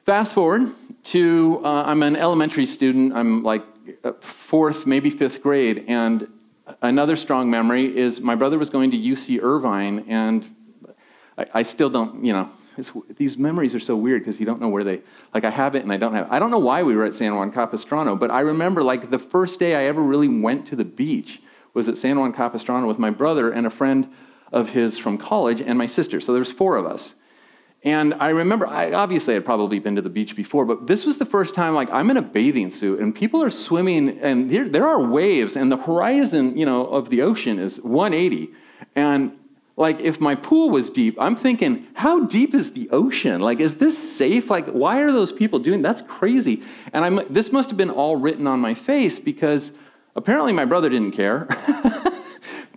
Fast 0.05 0.33
forward 0.33 0.71
to 1.05 1.61
uh, 1.63 1.83
I'm 1.85 2.03
an 2.03 2.15
elementary 2.15 2.65
student. 2.65 3.13
I'm 3.13 3.43
like 3.43 3.63
uh, 4.03 4.13
fourth, 4.19 4.85
maybe 4.85 5.09
fifth 5.09 5.41
grade, 5.41 5.85
and 5.87 6.27
another 6.81 7.15
strong 7.15 7.49
memory 7.49 7.95
is 7.95 8.21
my 8.21 8.35
brother 8.35 8.59
was 8.59 8.69
going 8.69 8.91
to 8.91 8.97
UC 8.97 9.41
Irvine, 9.41 10.05
and 10.07 10.55
I, 11.37 11.45
I 11.55 11.63
still 11.63 11.89
don't, 11.89 12.23
you 12.23 12.33
know, 12.33 12.49
these 13.17 13.37
memories 13.37 13.73
are 13.73 13.79
so 13.79 13.95
weird 13.95 14.21
because 14.21 14.39
you 14.39 14.45
don't 14.45 14.59
know 14.59 14.67
where 14.67 14.83
they 14.83 14.99
like 15.33 15.45
i 15.45 15.49
have 15.49 15.75
it 15.75 15.83
and 15.83 15.93
i 15.93 15.95
don't 15.95 16.13
have 16.13 16.25
it 16.25 16.31
i 16.33 16.39
don't 16.39 16.51
know 16.51 16.59
why 16.59 16.83
we 16.83 16.93
were 16.93 17.05
at 17.05 17.13
san 17.13 17.33
juan 17.33 17.49
capistrano 17.49 18.17
but 18.17 18.29
i 18.29 18.41
remember 18.41 18.83
like 18.83 19.09
the 19.09 19.17
first 19.17 19.59
day 19.59 19.75
i 19.75 19.85
ever 19.85 20.01
really 20.01 20.27
went 20.27 20.67
to 20.67 20.75
the 20.75 20.83
beach 20.83 21.39
was 21.75 21.89
at 21.89 21.97
San 21.97 22.17
Juan 22.17 22.33
Capistrano 22.33 22.87
with 22.87 22.97
my 22.97 23.11
brother 23.11 23.51
and 23.51 23.67
a 23.67 23.69
friend 23.69 24.11
of 24.55 24.69
his 24.69 24.97
from 24.97 25.17
college 25.17 25.61
and 25.61 25.77
my 25.77 25.85
sister. 25.85 26.19
So 26.21 26.33
there's 26.33 26.51
four 26.51 26.77
of 26.77 26.85
us. 26.85 27.13
And 27.83 28.15
I 28.15 28.29
remember, 28.29 28.65
I 28.65 28.93
obviously 28.93 29.35
had 29.35 29.45
probably 29.45 29.77
been 29.77 29.95
to 29.95 30.01
the 30.01 30.09
beach 30.09 30.35
before, 30.35 30.65
but 30.65 30.87
this 30.87 31.05
was 31.05 31.17
the 31.17 31.25
first 31.25 31.53
time, 31.53 31.75
like, 31.75 31.91
I'm 31.91 32.09
in 32.09 32.17
a 32.17 32.21
bathing 32.21 32.71
suit 32.71 32.99
and 32.99 33.13
people 33.13 33.43
are 33.43 33.51
swimming, 33.51 34.17
and 34.21 34.49
there, 34.49 34.67
there 34.67 34.87
are 34.87 34.99
waves, 34.99 35.55
and 35.55 35.71
the 35.71 35.77
horizon, 35.77 36.57
you 36.57 36.65
know, 36.65 36.87
of 36.87 37.11
the 37.11 37.21
ocean 37.21 37.59
is 37.59 37.79
180. 37.81 38.49
And 38.95 39.37
like, 39.75 39.99
if 39.99 40.19
my 40.19 40.33
pool 40.33 40.71
was 40.71 40.89
deep, 40.89 41.15
I'm 41.19 41.35
thinking, 41.35 41.85
how 41.93 42.21
deep 42.25 42.55
is 42.55 42.71
the 42.71 42.89
ocean? 42.89 43.41
Like, 43.41 43.59
is 43.59 43.75
this 43.75 43.95
safe? 44.17 44.49
Like, 44.49 44.67
why 44.69 45.01
are 45.01 45.11
those 45.11 45.31
people 45.31 45.59
doing? 45.59 45.83
That's 45.83 46.01
crazy. 46.01 46.63
And 46.91 47.05
I'm, 47.05 47.19
this 47.29 47.51
must 47.51 47.69
have 47.69 47.77
been 47.77 47.91
all 47.91 48.15
written 48.15 48.47
on 48.47 48.61
my 48.61 48.73
face 48.73 49.19
because 49.19 49.71
Apparently, 50.15 50.53
my 50.53 50.63
brother 50.63 50.89
didn't 50.89 51.11
care. 51.11 51.45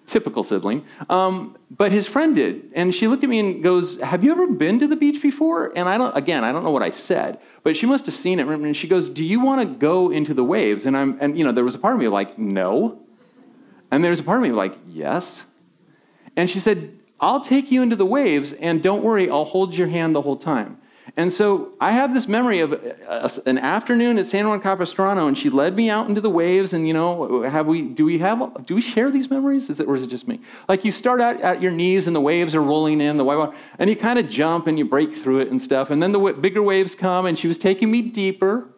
Typical 0.08 0.42
sibling. 0.42 0.86
Um, 1.10 1.58
but 1.70 1.92
his 1.92 2.06
friend 2.06 2.34
did. 2.34 2.70
And 2.74 2.94
she 2.94 3.06
looked 3.06 3.22
at 3.24 3.28
me 3.28 3.40
and 3.40 3.62
goes, 3.62 4.00
Have 4.00 4.24
you 4.24 4.32
ever 4.32 4.50
been 4.50 4.78
to 4.78 4.86
the 4.86 4.96
beach 4.96 5.20
before? 5.20 5.70
And 5.76 5.86
I 5.86 5.98
don't, 5.98 6.16
again, 6.16 6.44
I 6.44 6.50
don't 6.50 6.64
know 6.64 6.70
what 6.70 6.82
I 6.82 6.90
said, 6.90 7.38
but 7.62 7.76
she 7.76 7.84
must 7.84 8.06
have 8.06 8.14
seen 8.14 8.40
it. 8.40 8.48
And 8.48 8.74
she 8.74 8.88
goes, 8.88 9.10
Do 9.10 9.22
you 9.22 9.38
want 9.38 9.60
to 9.60 9.66
go 9.66 10.10
into 10.10 10.32
the 10.32 10.44
waves? 10.44 10.86
And 10.86 10.96
I'm, 10.96 11.18
and 11.20 11.36
you 11.36 11.44
know, 11.44 11.52
there 11.52 11.64
was 11.64 11.74
a 11.74 11.78
part 11.78 11.92
of 11.92 12.00
me 12.00 12.08
like, 12.08 12.38
No. 12.38 13.02
And 13.90 14.02
there 14.02 14.10
was 14.10 14.20
a 14.20 14.22
part 14.22 14.38
of 14.38 14.42
me 14.42 14.52
like, 14.52 14.78
Yes. 14.88 15.42
And 16.36 16.48
she 16.48 16.58
said, 16.58 16.98
I'll 17.20 17.40
take 17.40 17.70
you 17.70 17.82
into 17.82 17.96
the 17.96 18.06
waves, 18.06 18.52
and 18.52 18.82
don't 18.82 19.02
worry, 19.02 19.28
I'll 19.28 19.44
hold 19.44 19.76
your 19.76 19.88
hand 19.88 20.14
the 20.14 20.22
whole 20.22 20.36
time. 20.36 20.77
And 21.16 21.32
so 21.32 21.72
I 21.80 21.92
have 21.92 22.14
this 22.14 22.28
memory 22.28 22.60
of 22.60 22.72
uh, 22.72 23.28
an 23.46 23.58
afternoon 23.58 24.18
at 24.18 24.26
San 24.26 24.46
Juan 24.46 24.60
Capistrano, 24.60 25.26
and 25.26 25.36
she 25.36 25.50
led 25.50 25.74
me 25.74 25.88
out 25.90 26.08
into 26.08 26.20
the 26.20 26.30
waves. 26.30 26.72
And 26.72 26.86
you 26.86 26.94
know, 26.94 27.42
have 27.42 27.66
we? 27.66 27.82
Do 27.82 28.04
we 28.04 28.18
have? 28.18 28.66
Do 28.66 28.74
we 28.74 28.80
share 28.80 29.10
these 29.10 29.30
memories? 29.30 29.70
Is 29.70 29.80
it, 29.80 29.88
or 29.88 29.96
is 29.96 30.02
it 30.02 30.08
just 30.08 30.28
me? 30.28 30.40
Like 30.68 30.84
you 30.84 30.92
start 30.92 31.20
out 31.20 31.40
at 31.40 31.62
your 31.62 31.72
knees, 31.72 32.06
and 32.06 32.14
the 32.14 32.20
waves 32.20 32.54
are 32.54 32.62
rolling 32.62 33.00
in 33.00 33.16
the 33.16 33.24
white 33.24 33.36
water, 33.36 33.56
and 33.78 33.88
you 33.90 33.96
kind 33.96 34.18
of 34.18 34.28
jump 34.28 34.66
and 34.66 34.78
you 34.78 34.84
break 34.84 35.14
through 35.14 35.40
it 35.40 35.50
and 35.50 35.60
stuff. 35.60 35.90
And 35.90 36.02
then 36.02 36.12
the 36.12 36.32
bigger 36.32 36.62
waves 36.62 36.94
come, 36.94 37.26
and 37.26 37.38
she 37.38 37.48
was 37.48 37.58
taking 37.58 37.90
me 37.90 38.02
deeper. 38.02 38.68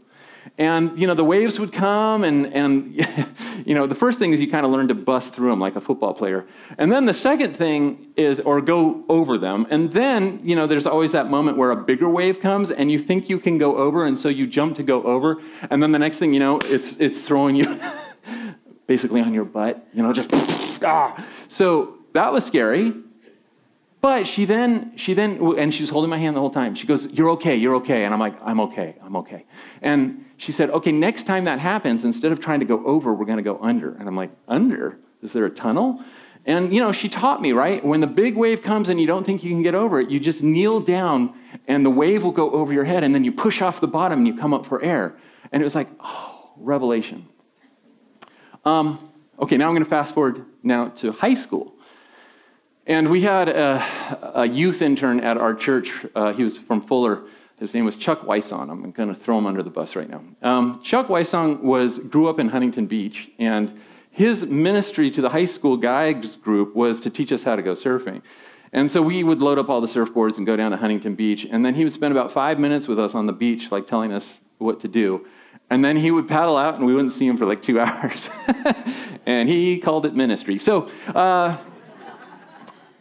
And 0.58 0.98
you 0.98 1.06
know 1.06 1.14
the 1.14 1.24
waves 1.24 1.58
would 1.58 1.72
come, 1.72 2.24
and 2.24 2.46
and 2.52 2.94
you 3.66 3.74
know, 3.74 3.86
the 3.86 3.94
first 3.94 4.18
thing 4.18 4.32
is 4.32 4.40
you 4.40 4.50
kind 4.50 4.64
of 4.64 4.72
learn 4.72 4.88
to 4.88 4.94
bust 4.94 5.32
through 5.32 5.50
them 5.50 5.60
like 5.60 5.76
a 5.76 5.80
football 5.80 6.14
player. 6.14 6.46
And 6.78 6.90
then 6.90 7.06
the 7.06 7.14
second 7.14 7.56
thing 7.56 8.12
is, 8.16 8.40
or 8.40 8.60
go 8.60 9.04
over 9.08 9.38
them. 9.38 9.66
And 9.70 9.92
then, 9.92 10.40
you 10.42 10.56
know, 10.56 10.66
there's 10.66 10.86
always 10.86 11.12
that 11.12 11.28
moment 11.30 11.56
where 11.56 11.70
a 11.70 11.76
bigger 11.76 12.08
wave 12.08 12.40
comes 12.40 12.70
and 12.70 12.90
you 12.90 12.98
think 12.98 13.28
you 13.28 13.38
can 13.38 13.58
go 13.58 13.76
over, 13.76 14.06
and 14.06 14.18
so 14.18 14.28
you 14.28 14.46
jump 14.46 14.76
to 14.76 14.82
go 14.82 15.02
over. 15.02 15.40
And 15.70 15.82
then 15.82 15.92
the 15.92 15.98
next 15.98 16.18
thing 16.18 16.32
you 16.32 16.40
know, 16.40 16.58
it's, 16.64 16.96
it's 16.96 17.20
throwing 17.20 17.56
you 17.56 17.80
basically 18.86 19.20
on 19.20 19.34
your 19.34 19.44
butt, 19.44 19.86
you 19.92 20.02
know, 20.02 20.12
just 20.12 20.30
ah. 20.84 21.24
So 21.48 21.98
that 22.12 22.32
was 22.32 22.44
scary. 22.44 22.92
But 24.00 24.26
she 24.26 24.46
then, 24.46 24.96
she 24.96 25.12
then, 25.12 25.38
and 25.58 25.74
she 25.74 25.82
was 25.82 25.90
holding 25.90 26.08
my 26.08 26.16
hand 26.16 26.34
the 26.34 26.40
whole 26.40 26.50
time. 26.50 26.74
She 26.74 26.86
goes, 26.86 27.06
You're 27.08 27.30
okay, 27.30 27.56
you're 27.56 27.74
okay. 27.76 28.04
And 28.04 28.14
I'm 28.14 28.20
like, 28.20 28.34
I'm 28.42 28.60
okay, 28.60 28.96
I'm 29.02 29.16
okay. 29.16 29.44
And 29.82 30.24
she 30.38 30.52
said, 30.52 30.70
Okay, 30.70 30.92
next 30.92 31.24
time 31.24 31.44
that 31.44 31.58
happens, 31.58 32.04
instead 32.04 32.32
of 32.32 32.40
trying 32.40 32.60
to 32.60 32.66
go 32.66 32.84
over, 32.86 33.12
we're 33.12 33.26
going 33.26 33.36
to 33.36 33.42
go 33.42 33.58
under. 33.60 33.94
And 33.94 34.08
I'm 34.08 34.16
like, 34.16 34.30
Under? 34.48 34.98
Is 35.22 35.34
there 35.34 35.44
a 35.44 35.50
tunnel? 35.50 36.02
And, 36.46 36.72
you 36.72 36.80
know, 36.80 36.92
she 36.92 37.08
taught 37.10 37.42
me, 37.42 37.52
right? 37.52 37.84
When 37.84 38.00
the 38.00 38.06
big 38.06 38.36
wave 38.36 38.62
comes 38.62 38.88
and 38.88 38.98
you 38.98 39.06
don't 39.06 39.24
think 39.24 39.44
you 39.44 39.50
can 39.50 39.62
get 39.62 39.74
over 39.74 40.00
it, 40.00 40.08
you 40.08 40.18
just 40.18 40.42
kneel 40.42 40.80
down 40.80 41.34
and 41.68 41.84
the 41.84 41.90
wave 41.90 42.24
will 42.24 42.32
go 42.32 42.50
over 42.52 42.72
your 42.72 42.84
head 42.84 43.04
and 43.04 43.14
then 43.14 43.24
you 43.24 43.32
push 43.32 43.60
off 43.60 43.80
the 43.80 43.88
bottom 43.88 44.20
and 44.20 44.26
you 44.26 44.36
come 44.36 44.54
up 44.54 44.64
for 44.64 44.82
air. 44.82 45.16
And 45.52 45.62
it 45.62 45.64
was 45.64 45.74
like, 45.74 45.88
oh, 46.00 46.52
revelation. 46.56 47.28
Um, 48.64 48.98
okay, 49.38 49.58
now 49.58 49.68
I'm 49.68 49.74
going 49.74 49.84
to 49.84 49.90
fast 49.90 50.14
forward 50.14 50.46
now 50.62 50.88
to 50.88 51.12
high 51.12 51.34
school. 51.34 51.74
And 52.90 53.08
we 53.08 53.20
had 53.20 53.48
a, 53.48 53.86
a 54.34 54.48
youth 54.48 54.82
intern 54.82 55.20
at 55.20 55.36
our 55.36 55.54
church. 55.54 55.92
Uh, 56.12 56.32
he 56.32 56.42
was 56.42 56.58
from 56.58 56.82
Fuller. 56.82 57.22
His 57.60 57.72
name 57.72 57.84
was 57.84 57.94
Chuck 57.94 58.22
Wysong. 58.22 58.68
I'm 58.68 58.90
going 58.90 59.08
to 59.08 59.14
throw 59.14 59.38
him 59.38 59.46
under 59.46 59.62
the 59.62 59.70
bus 59.70 59.94
right 59.94 60.10
now. 60.10 60.24
Um, 60.42 60.82
Chuck 60.82 61.06
Wysong 61.06 61.60
was 61.60 62.00
grew 62.00 62.28
up 62.28 62.40
in 62.40 62.48
Huntington 62.48 62.86
Beach, 62.86 63.30
and 63.38 63.80
his 64.10 64.44
ministry 64.44 65.08
to 65.12 65.22
the 65.22 65.28
high 65.28 65.44
school 65.44 65.76
guys 65.76 66.34
group 66.34 66.74
was 66.74 66.98
to 67.02 67.10
teach 67.10 67.30
us 67.30 67.44
how 67.44 67.54
to 67.54 67.62
go 67.62 67.74
surfing. 67.74 68.22
And 68.72 68.90
so 68.90 69.02
we 69.02 69.22
would 69.22 69.40
load 69.40 69.60
up 69.60 69.68
all 69.68 69.80
the 69.80 69.86
surfboards 69.86 70.36
and 70.36 70.44
go 70.44 70.56
down 70.56 70.72
to 70.72 70.76
Huntington 70.76 71.14
Beach, 71.14 71.46
and 71.48 71.64
then 71.64 71.76
he 71.76 71.84
would 71.84 71.92
spend 71.92 72.10
about 72.10 72.32
five 72.32 72.58
minutes 72.58 72.88
with 72.88 72.98
us 72.98 73.14
on 73.14 73.26
the 73.26 73.32
beach, 73.32 73.70
like 73.70 73.86
telling 73.86 74.12
us 74.12 74.40
what 74.58 74.80
to 74.80 74.88
do. 74.88 75.28
And 75.70 75.84
then 75.84 75.96
he 75.96 76.10
would 76.10 76.26
paddle 76.26 76.56
out, 76.56 76.74
and 76.74 76.84
we 76.84 76.92
wouldn't 76.92 77.12
see 77.12 77.28
him 77.28 77.36
for 77.36 77.46
like 77.46 77.62
two 77.62 77.78
hours. 77.80 78.28
and 79.26 79.48
he 79.48 79.78
called 79.78 80.06
it 80.06 80.16
ministry. 80.16 80.58
So. 80.58 80.90
Uh, 81.14 81.56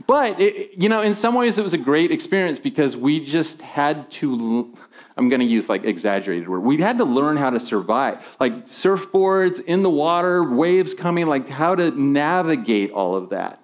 but, 0.10 0.39
it, 0.39 0.72
you 0.75 0.89
know, 0.89 1.04
in 1.04 1.13
some 1.13 1.36
ways 1.36 1.60
it 1.60 1.62
was 1.62 1.75
a 1.75 1.78
great 1.78 2.10
experience 2.10 2.58
because 2.58 2.98
we 2.98 3.24
just 3.24 3.62
had 3.62 4.10
to, 4.10 4.75
I'm 5.16 5.30
going 5.30 5.39
to 5.39 5.46
use 5.46 5.70
like 5.70 5.84
exaggerated 5.84 6.50
word. 6.50 6.62
We 6.62 6.78
had 6.78 6.98
to 6.98 7.06
learn 7.06 7.38
how 7.38 7.51
to 7.51 7.60
survive. 7.60 8.25
Like 8.39 8.66
surfboards 8.66 9.63
in 9.63 9.84
the 9.84 9.89
water, 9.92 10.44
waves 10.44 10.96
coming, 10.96 11.28
like 11.28 11.48
how 11.48 11.75
to 11.75 11.92
navigate 11.92 12.89
all 12.89 13.16
of 13.16 13.30
that. 13.30 13.62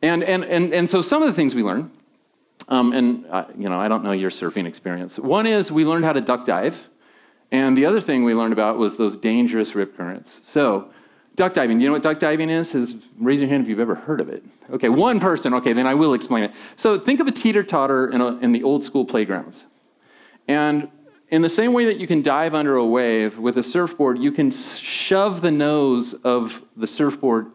And, 0.00 0.24
and, 0.24 0.42
and, 0.42 0.72
and 0.72 0.88
so 0.88 1.02
some 1.02 1.22
of 1.22 1.28
the 1.28 1.34
things 1.34 1.54
we 1.54 1.62
learned, 1.62 1.90
um, 2.66 2.94
and, 2.94 3.26
uh, 3.26 3.44
you 3.58 3.68
know, 3.68 3.78
I 3.78 3.88
don't 3.88 4.02
know 4.02 4.12
your 4.12 4.30
surfing 4.30 4.66
experience. 4.66 5.18
One 5.18 5.46
is 5.46 5.70
we 5.70 5.84
learned 5.84 6.06
how 6.06 6.14
to 6.14 6.22
duck 6.22 6.46
dive. 6.46 6.88
And 7.52 7.76
the 7.76 7.84
other 7.84 8.00
thing 8.00 8.24
we 8.24 8.32
learned 8.32 8.54
about 8.54 8.78
was 8.78 8.96
those 8.96 9.18
dangerous 9.18 9.74
rip 9.74 9.98
currents. 9.98 10.40
So 10.44 10.92
Duck 11.36 11.54
diving. 11.54 11.80
You 11.80 11.86
know 11.86 11.92
what 11.92 12.02
duck 12.02 12.18
diving 12.18 12.50
is? 12.50 12.74
is? 12.74 12.96
Raise 13.18 13.40
your 13.40 13.48
hand 13.48 13.62
if 13.62 13.68
you've 13.68 13.80
ever 13.80 13.94
heard 13.94 14.20
of 14.20 14.28
it. 14.28 14.44
Okay, 14.70 14.88
one 14.88 15.20
person. 15.20 15.54
Okay, 15.54 15.72
then 15.72 15.86
I 15.86 15.94
will 15.94 16.12
explain 16.12 16.44
it. 16.44 16.52
So 16.76 16.98
think 16.98 17.20
of 17.20 17.26
a 17.26 17.32
teeter 17.32 17.62
totter 17.62 18.10
in, 18.10 18.20
in 18.42 18.52
the 18.52 18.62
old 18.62 18.82
school 18.82 19.04
playgrounds. 19.04 19.64
And 20.48 20.88
in 21.30 21.42
the 21.42 21.48
same 21.48 21.72
way 21.72 21.84
that 21.86 21.98
you 21.98 22.06
can 22.06 22.22
dive 22.22 22.54
under 22.54 22.74
a 22.74 22.84
wave 22.84 23.38
with 23.38 23.56
a 23.56 23.62
surfboard, 23.62 24.18
you 24.18 24.32
can 24.32 24.50
shove 24.50 25.42
the 25.42 25.50
nose 25.50 26.14
of 26.24 26.62
the 26.76 26.88
surfboard 26.88 27.52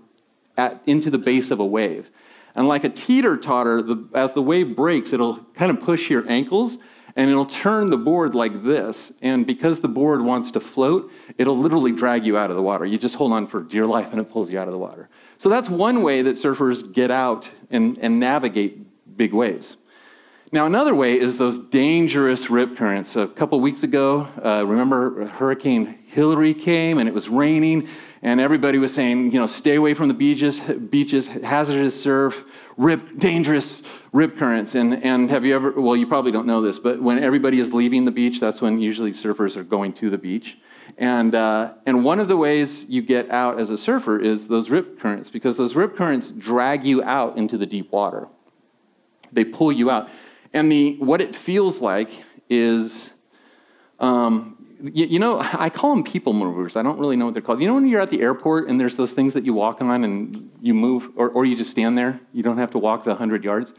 at, 0.57 0.81
into 0.85 1.09
the 1.09 1.17
base 1.17 1.51
of 1.51 1.59
a 1.59 1.65
wave. 1.65 2.09
And 2.55 2.69
like 2.69 2.85
a 2.85 2.89
teeter 2.89 3.35
totter, 3.35 3.83
as 4.13 4.31
the 4.31 4.41
wave 4.41 4.75
breaks, 4.75 5.11
it'll 5.11 5.39
kind 5.55 5.69
of 5.69 5.81
push 5.81 6.09
your 6.09 6.29
ankles 6.31 6.77
and 7.15 7.29
it'll 7.29 7.45
turn 7.45 7.89
the 7.89 7.97
board 7.97 8.35
like 8.35 8.63
this. 8.63 9.11
And 9.21 9.47
because 9.47 9.79
the 9.79 9.87
board 9.87 10.21
wants 10.21 10.51
to 10.51 10.59
float, 10.59 11.11
it'll 11.37 11.57
literally 11.57 11.91
drag 11.91 12.25
you 12.25 12.37
out 12.37 12.49
of 12.49 12.55
the 12.55 12.61
water. 12.61 12.85
You 12.85 12.97
just 12.97 13.15
hold 13.15 13.31
on 13.31 13.47
for 13.47 13.61
dear 13.61 13.85
life 13.85 14.11
and 14.11 14.19
it 14.19 14.29
pulls 14.29 14.49
you 14.49 14.59
out 14.59 14.67
of 14.67 14.73
the 14.73 14.77
water. 14.77 15.09
So 15.37 15.49
that's 15.49 15.69
one 15.69 16.01
way 16.01 16.21
that 16.21 16.35
surfers 16.35 16.91
get 16.91 17.11
out 17.11 17.49
and, 17.69 17.97
and 17.99 18.19
navigate 18.19 19.17
big 19.17 19.33
waves. 19.33 19.77
Now, 20.51 20.65
another 20.65 20.95
way 20.95 21.19
is 21.19 21.37
those 21.37 21.57
dangerous 21.57 22.49
rip 22.49 22.77
currents. 22.77 23.15
A 23.15 23.27
couple 23.27 23.59
weeks 23.59 23.83
ago, 23.83 24.27
uh, 24.43 24.63
remember 24.65 25.25
Hurricane 25.25 25.97
Hilary 26.07 26.53
came 26.53 26.97
and 26.97 27.09
it 27.09 27.13
was 27.13 27.27
raining, 27.27 27.89
and 28.25 28.41
everybody 28.41 28.79
was 28.79 28.91
saying, 28.91 29.31
you 29.33 29.39
know, 29.39 29.45
stay 29.45 29.75
away 29.75 29.93
from 29.93 30.07
the 30.07 30.13
beaches, 30.15 30.59
beaches, 30.59 31.27
hazardous 31.27 32.01
surf, 32.01 32.43
rip, 32.75 33.19
dangerous 33.19 33.83
rip 34.13 34.35
currents. 34.35 34.73
And, 34.73 35.03
and 35.03 35.29
have 35.29 35.45
you 35.45 35.53
ever, 35.53 35.79
well, 35.79 35.95
you 35.95 36.07
probably 36.07 36.31
don't 36.31 36.47
know 36.47 36.59
this, 36.59 36.79
but 36.79 36.99
when 36.99 37.23
everybody 37.23 37.59
is 37.59 37.71
leaving 37.71 38.05
the 38.05 38.11
beach, 38.11 38.39
that's 38.39 38.61
when 38.61 38.79
usually 38.79 39.11
surfers 39.11 39.55
are 39.55 39.63
going 39.63 39.93
to 39.93 40.09
the 40.09 40.17
beach. 40.17 40.57
And, 40.97 41.35
uh, 41.35 41.73
and 41.85 42.03
one 42.03 42.19
of 42.19 42.27
the 42.27 42.35
ways 42.35 42.87
you 42.89 43.03
get 43.03 43.29
out 43.29 43.59
as 43.59 43.69
a 43.69 43.77
surfer 43.77 44.19
is 44.19 44.47
those 44.47 44.71
rip 44.71 44.99
currents, 44.99 45.29
because 45.29 45.57
those 45.57 45.75
rip 45.75 45.95
currents 45.95 46.31
drag 46.31 46.83
you 46.83 47.03
out 47.03 47.37
into 47.37 47.59
the 47.59 47.67
deep 47.67 47.91
water. 47.91 48.27
They 49.31 49.45
pull 49.45 49.71
you 49.71 49.91
out. 49.91 50.09
And 50.51 50.71
the, 50.71 50.95
what 50.97 51.21
it 51.21 51.35
feels 51.35 51.79
like 51.79 52.23
is, 52.49 53.11
um, 53.99 54.54
you, 54.93 55.05
you, 55.05 55.19
know, 55.19 55.39
I 55.39 55.69
call 55.69 55.95
them 55.95 56.03
people 56.03 56.33
movers. 56.33 56.75
I 56.75 56.83
don't 56.83 56.99
really 56.99 57.15
know 57.15 57.25
what 57.25 57.33
they're 57.33 57.41
called. 57.41 57.61
You 57.61 57.67
know 57.67 57.75
when 57.75 57.87
you're 57.87 58.01
at 58.01 58.09
the 58.09 58.21
airport 58.21 58.67
and 58.67 58.79
there's 58.79 58.95
those 58.95 59.11
things 59.11 59.33
that 59.33 59.45
you 59.45 59.53
walk 59.53 59.81
on 59.81 60.03
and 60.03 60.51
you 60.61 60.73
move, 60.73 61.09
or, 61.15 61.29
or 61.29 61.45
you 61.45 61.55
just 61.55 61.71
stand 61.71 61.97
there? 61.97 62.19
You 62.33 62.43
don't 62.43 62.57
have 62.57 62.71
to 62.71 62.77
walk 62.77 63.03
the 63.03 63.11
100 63.11 63.43
yards. 63.43 63.73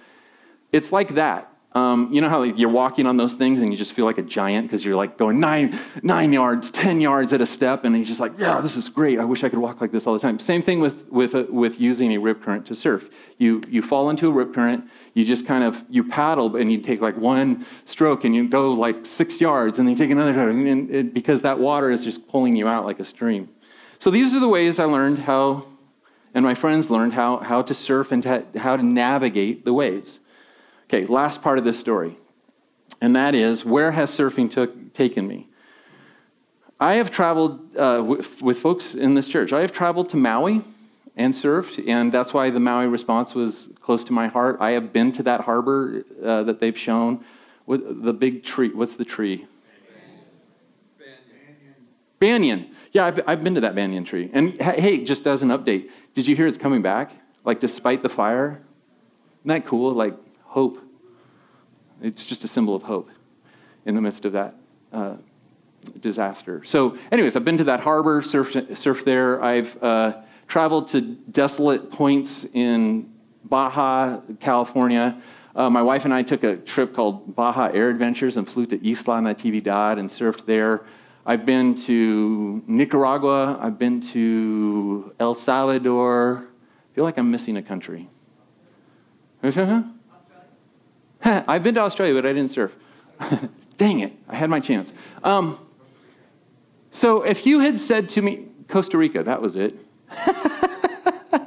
It's 0.72 0.92
like 0.92 1.14
that. 1.14 1.52
Um, 1.76 2.10
you 2.10 2.22
know 2.22 2.30
how 2.30 2.42
you're 2.42 2.70
walking 2.70 3.04
on 3.04 3.18
those 3.18 3.34
things 3.34 3.60
and 3.60 3.70
you 3.70 3.76
just 3.76 3.92
feel 3.92 4.06
like 4.06 4.16
a 4.16 4.22
giant 4.22 4.66
because 4.66 4.82
you're 4.82 4.96
like 4.96 5.18
going 5.18 5.38
nine, 5.38 5.78
nine 6.02 6.32
yards, 6.32 6.70
10 6.70 7.02
yards 7.02 7.34
at 7.34 7.42
a 7.42 7.46
step, 7.46 7.84
and 7.84 7.94
you're 7.94 8.06
just 8.06 8.18
like, 8.18 8.32
yeah, 8.38 8.62
this 8.62 8.78
is 8.78 8.88
great. 8.88 9.18
I 9.18 9.26
wish 9.26 9.44
I 9.44 9.50
could 9.50 9.58
walk 9.58 9.82
like 9.82 9.92
this 9.92 10.06
all 10.06 10.14
the 10.14 10.18
time. 10.18 10.38
Same 10.38 10.62
thing 10.62 10.80
with, 10.80 11.06
with, 11.08 11.34
uh, 11.34 11.44
with 11.50 11.78
using 11.78 12.12
a 12.14 12.16
rip 12.16 12.42
current 12.42 12.64
to 12.68 12.74
surf. 12.74 13.10
You, 13.36 13.60
you 13.68 13.82
fall 13.82 14.08
into 14.08 14.26
a 14.26 14.32
rip 14.32 14.54
current, 14.54 14.88
you 15.12 15.26
just 15.26 15.44
kind 15.44 15.62
of, 15.64 15.84
you 15.90 16.02
paddle 16.02 16.56
and 16.56 16.72
you 16.72 16.78
take 16.80 17.02
like 17.02 17.18
one 17.18 17.66
stroke 17.84 18.24
and 18.24 18.34
you 18.34 18.48
go 18.48 18.72
like 18.72 19.04
six 19.04 19.38
yards 19.38 19.78
and 19.78 19.86
then 19.86 19.96
you 19.96 19.98
take 19.98 20.10
another, 20.10 20.48
and 20.48 20.90
it, 20.90 21.12
because 21.12 21.42
that 21.42 21.58
water 21.58 21.90
is 21.90 22.02
just 22.02 22.26
pulling 22.26 22.56
you 22.56 22.66
out 22.66 22.86
like 22.86 23.00
a 23.00 23.04
stream. 23.04 23.50
So 23.98 24.08
these 24.10 24.34
are 24.34 24.40
the 24.40 24.48
ways 24.48 24.78
I 24.78 24.84
learned 24.84 25.18
how, 25.18 25.66
and 26.32 26.42
my 26.42 26.54
friends 26.54 26.88
learned 26.88 27.12
how, 27.12 27.36
how 27.40 27.60
to 27.60 27.74
surf 27.74 28.12
and 28.12 28.22
to, 28.22 28.46
how 28.56 28.78
to 28.78 28.82
navigate 28.82 29.66
the 29.66 29.74
waves. 29.74 30.20
Okay, 30.88 31.04
last 31.06 31.42
part 31.42 31.58
of 31.58 31.64
this 31.64 31.78
story, 31.78 32.16
and 33.00 33.16
that 33.16 33.34
is 33.34 33.64
where 33.64 33.92
has 33.92 34.10
surfing 34.10 34.50
took, 34.50 34.92
taken 34.94 35.26
me? 35.26 35.48
I 36.78 36.94
have 36.94 37.10
traveled 37.10 37.76
uh, 37.76 38.02
with, 38.06 38.40
with 38.42 38.58
folks 38.58 38.94
in 38.94 39.14
this 39.14 39.28
church. 39.28 39.52
I 39.52 39.62
have 39.62 39.72
traveled 39.72 40.08
to 40.10 40.16
Maui 40.16 40.62
and 41.16 41.32
surfed, 41.34 41.82
and 41.88 42.12
that's 42.12 42.34
why 42.34 42.50
the 42.50 42.60
Maui 42.60 42.86
response 42.86 43.34
was 43.34 43.70
close 43.80 44.04
to 44.04 44.12
my 44.12 44.28
heart. 44.28 44.58
I 44.60 44.72
have 44.72 44.92
been 44.92 45.10
to 45.12 45.22
that 45.24 45.40
harbor 45.40 46.04
uh, 46.22 46.42
that 46.44 46.60
they've 46.60 46.76
shown. 46.76 47.24
The 47.66 48.12
big 48.12 48.44
tree, 48.44 48.68
what's 48.68 48.94
the 48.94 49.04
tree? 49.04 49.46
Banyan. 52.20 52.62
Banyan. 52.64 52.70
Yeah, 52.92 53.06
I've, 53.06 53.20
I've 53.26 53.42
been 53.42 53.54
to 53.56 53.60
that 53.62 53.74
banyan 53.74 54.04
tree. 54.04 54.30
And 54.32 54.60
hey, 54.60 55.02
just 55.04 55.26
as 55.26 55.42
an 55.42 55.48
update, 55.48 55.90
did 56.14 56.28
you 56.28 56.36
hear 56.36 56.46
it's 56.46 56.58
coming 56.58 56.82
back? 56.82 57.10
Like, 57.44 57.58
despite 57.58 58.02
the 58.02 58.08
fire? 58.08 58.62
Isn't 59.40 59.48
that 59.48 59.66
cool? 59.66 59.92
Like, 59.92 60.14
hope. 60.56 60.78
It's 62.00 62.24
just 62.24 62.42
a 62.42 62.48
symbol 62.48 62.74
of 62.74 62.82
hope 62.82 63.10
in 63.84 63.94
the 63.94 64.00
midst 64.00 64.24
of 64.24 64.32
that 64.32 64.54
uh, 64.90 65.16
disaster. 66.00 66.64
So, 66.64 66.96
anyways, 67.12 67.36
I've 67.36 67.44
been 67.44 67.58
to 67.58 67.64
that 67.64 67.80
harbor, 67.80 68.22
surfed, 68.22 68.70
surfed 68.70 69.04
there. 69.04 69.42
I've 69.42 69.82
uh, 69.82 70.22
traveled 70.48 70.88
to 70.88 71.02
desolate 71.02 71.90
points 71.90 72.46
in 72.54 73.12
Baja, 73.44 74.20
California. 74.40 75.20
Uh, 75.54 75.68
my 75.68 75.82
wife 75.82 76.06
and 76.06 76.14
I 76.14 76.22
took 76.22 76.42
a 76.42 76.56
trip 76.56 76.94
called 76.94 77.36
Baja 77.36 77.66
Air 77.74 77.90
Adventures 77.90 78.38
and 78.38 78.48
flew 78.48 78.64
to 78.64 78.76
Isla 78.76 79.20
Natividad 79.20 79.98
and 79.98 80.08
surfed 80.08 80.46
there. 80.46 80.86
I've 81.26 81.44
been 81.44 81.74
to 81.84 82.62
Nicaragua. 82.66 83.58
I've 83.60 83.78
been 83.78 84.00
to 84.12 85.12
El 85.20 85.34
Salvador. 85.34 86.48
I 86.48 86.94
feel 86.94 87.04
like 87.04 87.18
I'm 87.18 87.30
missing 87.30 87.58
a 87.58 87.62
country. 87.62 88.08
I've 91.48 91.64
been 91.64 91.74
to 91.74 91.80
Australia, 91.80 92.14
but 92.14 92.24
I 92.24 92.32
didn't 92.32 92.50
surf. 92.50 92.72
Dang 93.76 94.00
it, 94.00 94.14
I 94.28 94.36
had 94.36 94.48
my 94.48 94.60
chance. 94.60 94.92
Um, 95.24 95.58
so 96.92 97.22
if 97.22 97.44
you 97.44 97.60
had 97.60 97.80
said 97.80 98.08
to 98.10 98.22
me, 98.22 98.46
Costa 98.68 98.96
Rica, 98.96 99.24
that 99.24 99.42
was 99.42 99.56
it. 99.56 99.76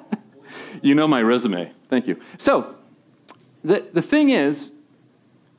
you 0.81 0.95
know 0.95 1.07
my 1.07 1.21
resume. 1.21 1.71
Thank 1.87 2.07
you. 2.07 2.19
So 2.37 2.75
the, 3.63 3.85
the 3.93 4.01
thing 4.01 4.29
is, 4.29 4.71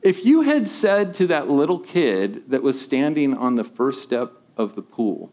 if 0.01 0.23
you 0.23 0.41
had 0.41 0.69
said 0.69 1.13
to 1.15 1.27
that 1.27 1.49
little 1.49 1.79
kid 1.79 2.49
that 2.49 2.61
was 2.61 2.79
standing 2.79 3.35
on 3.35 3.55
the 3.55 3.63
first 3.63 4.03
step 4.03 4.33
of 4.55 4.75
the 4.75 4.81
pool, 4.81 5.31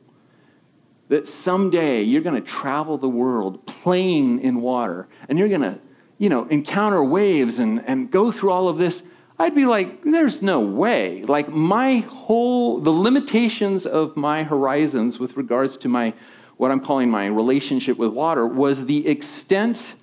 that 1.09 1.29
someday 1.29 2.03
you're 2.03 2.23
going 2.23 2.41
to 2.41 2.47
travel 2.47 2.99
the 2.99 3.09
world 3.09 3.67
playing 3.67 4.41
in 4.41 4.61
water 4.61 5.09
and 5.29 5.39
you're 5.39 5.49
going 5.49 5.61
to, 5.61 5.79
you 6.19 6.29
know, 6.29 6.45
encounter 6.47 7.03
waves 7.03 7.59
and, 7.59 7.83
and 7.87 8.11
go 8.11 8.31
through 8.33 8.51
all 8.51 8.69
of 8.69 8.77
this, 8.77 9.03
I'd 9.39 9.55
be 9.55 9.67
like, 9.67 10.03
there's 10.03 10.43
no 10.43 10.59
way. 10.59 11.23
Like, 11.23 11.49
my 11.49 11.99
whole, 11.99 12.81
the 12.81 12.91
limitations 12.91 13.87
of 13.87 14.17
my 14.17 14.43
horizons 14.43 15.21
with 15.21 15.37
regards 15.37 15.77
to 15.79 15.89
my, 15.89 16.13
what 16.57 16.73
I'm 16.73 16.81
calling 16.81 17.09
my 17.09 17.27
relationship 17.27 17.97
with 17.99 18.11
water 18.11 18.47
was 18.47 18.87
the 18.87 19.07
extent. 19.07 19.95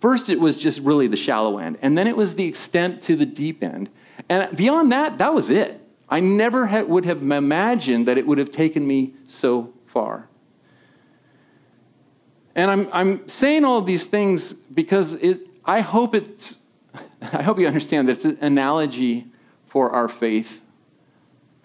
First, 0.00 0.28
it 0.28 0.38
was 0.38 0.58
just 0.58 0.78
really 0.80 1.06
the 1.06 1.16
shallow 1.16 1.56
end, 1.56 1.78
and 1.80 1.96
then 1.96 2.06
it 2.06 2.16
was 2.16 2.34
the 2.34 2.44
extent 2.44 3.02
to 3.04 3.16
the 3.16 3.24
deep 3.24 3.62
end. 3.62 3.88
And 4.28 4.54
beyond 4.54 4.92
that, 4.92 5.16
that 5.18 5.32
was 5.32 5.48
it. 5.48 5.80
I 6.06 6.20
never 6.20 6.66
ha- 6.66 6.82
would 6.82 7.06
have 7.06 7.22
imagined 7.22 8.06
that 8.08 8.18
it 8.18 8.26
would 8.26 8.36
have 8.36 8.50
taken 8.50 8.86
me 8.86 9.14
so 9.26 9.72
far. 9.86 10.28
And 12.54 12.70
I'm, 12.70 12.88
I'm 12.92 13.26
saying 13.26 13.64
all 13.64 13.80
these 13.80 14.04
things 14.04 14.52
because 14.52 15.14
it, 15.14 15.40
I 15.64 15.80
hope 15.80 16.14
it's 16.14 16.56
I 17.22 17.42
hope 17.42 17.58
you 17.58 17.66
understand 17.66 18.08
that 18.08 18.16
it's 18.16 18.24
an 18.24 18.38
analogy 18.40 19.26
for 19.66 19.90
our 19.90 20.08
faith 20.08 20.62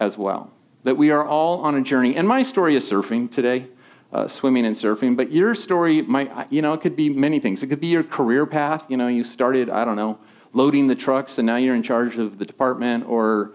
as 0.00 0.16
well. 0.16 0.50
That 0.84 0.96
we 0.96 1.10
are 1.10 1.26
all 1.26 1.60
on 1.60 1.74
a 1.74 1.82
journey. 1.82 2.16
And 2.16 2.26
my 2.26 2.42
story 2.42 2.76
is 2.76 2.88
surfing 2.88 3.30
today, 3.30 3.66
uh, 4.12 4.28
swimming 4.28 4.64
and 4.64 4.74
surfing. 4.74 5.16
But 5.16 5.32
your 5.32 5.54
story 5.54 6.02
might, 6.02 6.50
you 6.50 6.62
know, 6.62 6.72
it 6.72 6.80
could 6.80 6.96
be 6.96 7.10
many 7.10 7.40
things. 7.40 7.62
It 7.62 7.66
could 7.66 7.80
be 7.80 7.88
your 7.88 8.04
career 8.04 8.46
path. 8.46 8.84
You 8.88 8.96
know, 8.96 9.08
you 9.08 9.24
started, 9.24 9.68
I 9.68 9.84
don't 9.84 9.96
know, 9.96 10.18
loading 10.52 10.86
the 10.86 10.94
trucks 10.94 11.36
and 11.36 11.46
now 11.46 11.56
you're 11.56 11.74
in 11.74 11.82
charge 11.82 12.16
of 12.16 12.38
the 12.38 12.46
department. 12.46 13.06
Or 13.08 13.52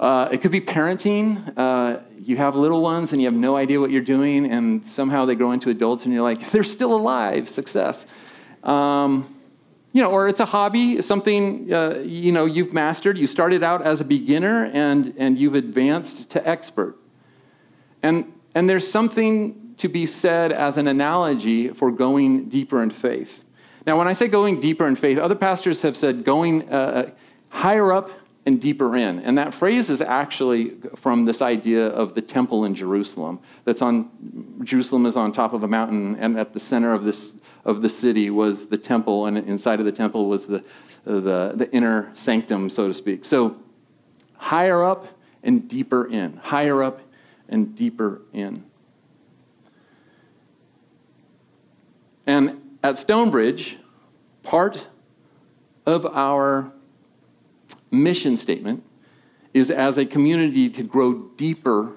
uh, 0.00 0.28
it 0.32 0.38
could 0.38 0.50
be 0.50 0.60
parenting. 0.60 1.52
Uh, 1.56 2.00
you 2.18 2.36
have 2.38 2.56
little 2.56 2.82
ones 2.82 3.12
and 3.12 3.20
you 3.20 3.28
have 3.28 3.34
no 3.34 3.56
idea 3.56 3.80
what 3.80 3.90
you're 3.90 4.00
doing. 4.00 4.50
And 4.50 4.88
somehow 4.88 5.26
they 5.26 5.34
grow 5.34 5.52
into 5.52 5.70
adults 5.70 6.04
and 6.04 6.12
you're 6.12 6.22
like, 6.22 6.50
they're 6.50 6.64
still 6.64 6.94
alive. 6.94 7.48
Success. 7.48 8.06
Um, 8.64 9.35
you 9.96 10.02
know, 10.02 10.10
or 10.10 10.28
it's 10.28 10.40
a 10.40 10.44
hobby, 10.44 11.00
something 11.00 11.72
uh, 11.72 12.02
you 12.04 12.30
know 12.30 12.44
you've 12.44 12.74
mastered. 12.74 13.16
You 13.16 13.26
started 13.26 13.62
out 13.62 13.80
as 13.80 13.98
a 13.98 14.04
beginner 14.04 14.66
and 14.66 15.14
and 15.16 15.38
you've 15.38 15.54
advanced 15.54 16.28
to 16.28 16.46
expert. 16.46 16.98
And 18.02 18.30
and 18.54 18.68
there's 18.68 18.86
something 18.86 19.74
to 19.78 19.88
be 19.88 20.04
said 20.04 20.52
as 20.52 20.76
an 20.76 20.86
analogy 20.86 21.68
for 21.68 21.90
going 21.90 22.50
deeper 22.50 22.82
in 22.82 22.90
faith. 22.90 23.42
Now, 23.86 23.96
when 23.96 24.06
I 24.06 24.12
say 24.12 24.28
going 24.28 24.60
deeper 24.60 24.86
in 24.86 24.96
faith, 24.96 25.16
other 25.16 25.34
pastors 25.34 25.80
have 25.80 25.96
said 25.96 26.24
going 26.24 26.70
uh, 26.70 26.76
uh 26.76 27.10
higher 27.48 27.90
up 27.90 28.10
and 28.44 28.60
deeper 28.60 28.94
in. 28.98 29.20
And 29.20 29.38
that 29.38 29.54
phrase 29.54 29.88
is 29.88 30.02
actually 30.02 30.74
from 30.96 31.24
this 31.24 31.40
idea 31.40 31.86
of 31.86 32.14
the 32.14 32.20
temple 32.20 32.66
in 32.66 32.74
Jerusalem. 32.74 33.40
That's 33.64 33.80
on 33.80 34.10
Jerusalem 34.62 35.06
is 35.06 35.16
on 35.16 35.32
top 35.32 35.54
of 35.54 35.62
a 35.62 35.68
mountain, 35.68 36.16
and 36.16 36.38
at 36.38 36.52
the 36.52 36.60
center 36.60 36.92
of 36.92 37.04
this 37.04 37.32
of 37.66 37.82
the 37.82 37.90
city 37.90 38.30
was 38.30 38.66
the 38.66 38.78
temple, 38.78 39.26
and 39.26 39.36
inside 39.36 39.80
of 39.80 39.84
the 39.84 39.92
temple 39.92 40.26
was 40.26 40.46
the 40.46 40.64
the, 41.04 41.52
the 41.54 41.68
inner 41.72 42.10
sanctum, 42.14 42.70
so 42.70 42.88
to 42.88 42.94
speak. 42.94 43.24
So 43.24 43.56
higher 44.38 44.82
up 44.82 45.06
and 45.42 45.68
deeper 45.68 46.06
in, 46.06 46.38
higher 46.38 46.82
up 46.82 47.00
and 47.48 47.76
deeper 47.76 48.22
in. 48.32 48.64
And 52.26 52.60
at 52.82 52.98
Stonebridge, 52.98 53.78
part 54.42 54.88
of 55.84 56.04
our 56.06 56.72
mission 57.90 58.36
statement 58.36 58.82
is 59.54 59.70
as 59.70 59.96
a 59.96 60.04
community 60.04 60.68
to 60.70 60.82
grow 60.82 61.28
deeper 61.36 61.92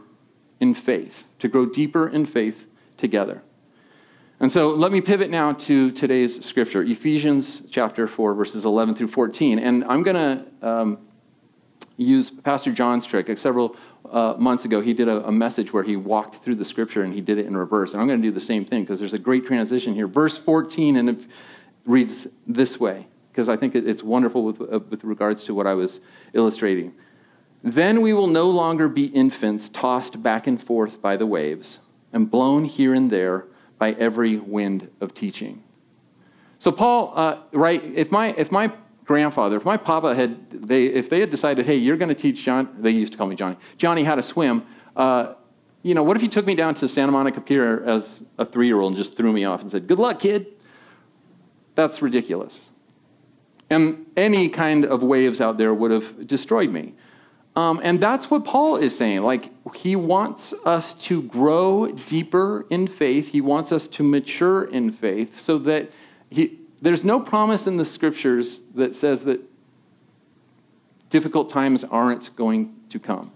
in 0.59 0.75
faith, 0.75 1.25
to 1.39 1.47
grow 1.47 1.65
deeper 1.65 2.07
in 2.07 2.27
faith 2.27 2.67
together. 2.95 3.41
And 4.41 4.49
so 4.49 4.69
let 4.69 4.93
me 4.93 5.01
pivot 5.01 5.29
now 5.29 5.51
to 5.51 5.91
today's 5.91 6.45
scripture, 6.45 6.81
Ephesians 6.81 7.61
chapter 7.69 8.07
4, 8.07 8.33
verses 8.33 8.63
11 8.63 8.95
through 8.95 9.09
14. 9.09 9.59
And 9.59 9.83
I'm 9.83 10.01
going 10.01 10.15
to 10.15 10.45
um, 10.65 10.97
use 11.97 12.29
Pastor 12.29 12.71
John's 12.71 13.05
trick. 13.05 13.27
Like 13.27 13.37
Several 13.37 13.75
uh, 14.09 14.35
months 14.37 14.63
ago, 14.63 14.79
he 14.79 14.93
did 14.93 15.09
a, 15.09 15.27
a, 15.27 15.31
message 15.31 15.73
where 15.73 15.83
he 15.83 15.97
walked 15.97 16.41
through 16.41 16.55
the 16.55 16.63
scripture 16.63 17.03
and 17.03 17.13
he 17.13 17.19
did 17.19 17.37
it 17.37 17.47
in 17.47 17.57
reverse. 17.57 17.91
And 17.91 18.01
I'm 18.01 18.07
going 18.07 18.21
to 18.21 18.27
do 18.27 18.31
the 18.31 18.39
same 18.39 18.63
thing 18.63 18.83
because 18.83 18.97
there's 18.97 19.13
a 19.13 19.19
great 19.19 19.45
transition 19.45 19.93
here. 19.93 20.07
Verse 20.07 20.37
14 20.37 20.95
and 20.95 21.09
it 21.09 21.19
reads 21.85 22.27
this 22.47 22.79
way 22.79 23.07
because 23.33 23.49
I 23.49 23.57
think 23.57 23.75
it's 23.75 24.03
wonderful 24.03 24.45
with, 24.45 24.61
uh, 24.61 24.79
with 24.89 25.03
regards 25.03 25.43
to 25.45 25.53
what 25.53 25.67
I 25.67 25.73
was 25.73 25.99
illustrating. 26.31 26.93
Then 27.61 28.01
we 28.01 28.13
will 28.13 28.27
no 28.27 28.49
longer 28.49 28.87
be 28.87 29.07
infants 29.07 29.67
tossed 29.67 30.23
back 30.23 30.47
and 30.47 30.63
forth 30.63 31.01
by 31.01 31.17
the 31.17 31.25
waves 31.25 31.79
and 32.13 32.31
blown 32.31 32.63
here 32.63 32.93
and 32.93 33.11
there 33.11 33.45
by 33.79 33.93
every 33.93 34.37
wind 34.37 34.89
of 35.01 35.15
teaching. 35.15 35.63
So, 36.59 36.71
Paul, 36.71 37.13
uh, 37.15 37.37
right, 37.53 37.83
if 37.83 38.11
my, 38.11 38.35
if 38.37 38.51
my 38.51 38.71
grandfather, 39.05 39.55
if 39.55 39.65
my 39.65 39.77
papa 39.77 40.13
had, 40.13 40.51
they, 40.51 40.85
if 40.85 41.09
they 41.09 41.21
had 41.21 41.31
decided, 41.31 41.65
hey, 41.65 41.77
you're 41.77 41.97
going 41.97 42.09
to 42.09 42.21
teach 42.21 42.43
John, 42.43 42.69
they 42.77 42.91
used 42.91 43.13
to 43.13 43.17
call 43.17 43.27
me 43.27 43.35
Johnny, 43.35 43.55
Johnny 43.77 44.03
how 44.03 44.15
to 44.15 44.21
swim, 44.21 44.63
uh, 44.95 45.33
you 45.81 45.95
know, 45.95 46.03
what 46.03 46.17
if 46.17 46.21
he 46.21 46.27
took 46.27 46.45
me 46.45 46.55
down 46.55 46.75
to 46.75 46.87
Santa 46.87 47.11
Monica 47.11 47.39
Pier 47.39 47.83
as 47.85 48.21
a 48.37 48.45
three 48.45 48.67
year 48.67 48.79
old 48.81 48.91
and 48.91 48.97
just 48.97 49.15
threw 49.15 49.31
me 49.31 49.45
off 49.45 49.61
and 49.61 49.71
said, 49.71 49.87
good 49.87 49.97
luck, 49.97 50.19
kid? 50.19 50.47
That's 51.75 52.01
ridiculous. 52.01 52.67
And 53.69 54.07
any 54.17 54.49
kind 54.49 54.83
of 54.83 55.01
waves 55.01 55.39
out 55.39 55.57
there 55.57 55.73
would 55.73 55.91
have 55.91 56.27
destroyed 56.27 56.71
me. 56.71 56.95
Um, 57.55 57.81
and 57.83 57.99
that's 57.99 58.29
what 58.29 58.45
Paul 58.45 58.77
is 58.77 58.97
saying. 58.97 59.21
Like, 59.23 59.51
he 59.75 59.95
wants 59.95 60.53
us 60.65 60.93
to 60.93 61.23
grow 61.23 61.87
deeper 61.91 62.65
in 62.69 62.87
faith. 62.87 63.29
He 63.29 63.41
wants 63.41 63.71
us 63.71 63.87
to 63.89 64.03
mature 64.03 64.63
in 64.63 64.91
faith 64.91 65.39
so 65.39 65.57
that 65.59 65.91
he, 66.29 66.59
there's 66.81 67.03
no 67.03 67.19
promise 67.19 67.67
in 67.67 67.77
the 67.77 67.85
scriptures 67.85 68.61
that 68.75 68.95
says 68.95 69.23
that 69.25 69.41
difficult 71.09 71.49
times 71.49 71.83
aren't 71.83 72.35
going 72.35 72.75
to 72.89 72.99
come. 72.99 73.31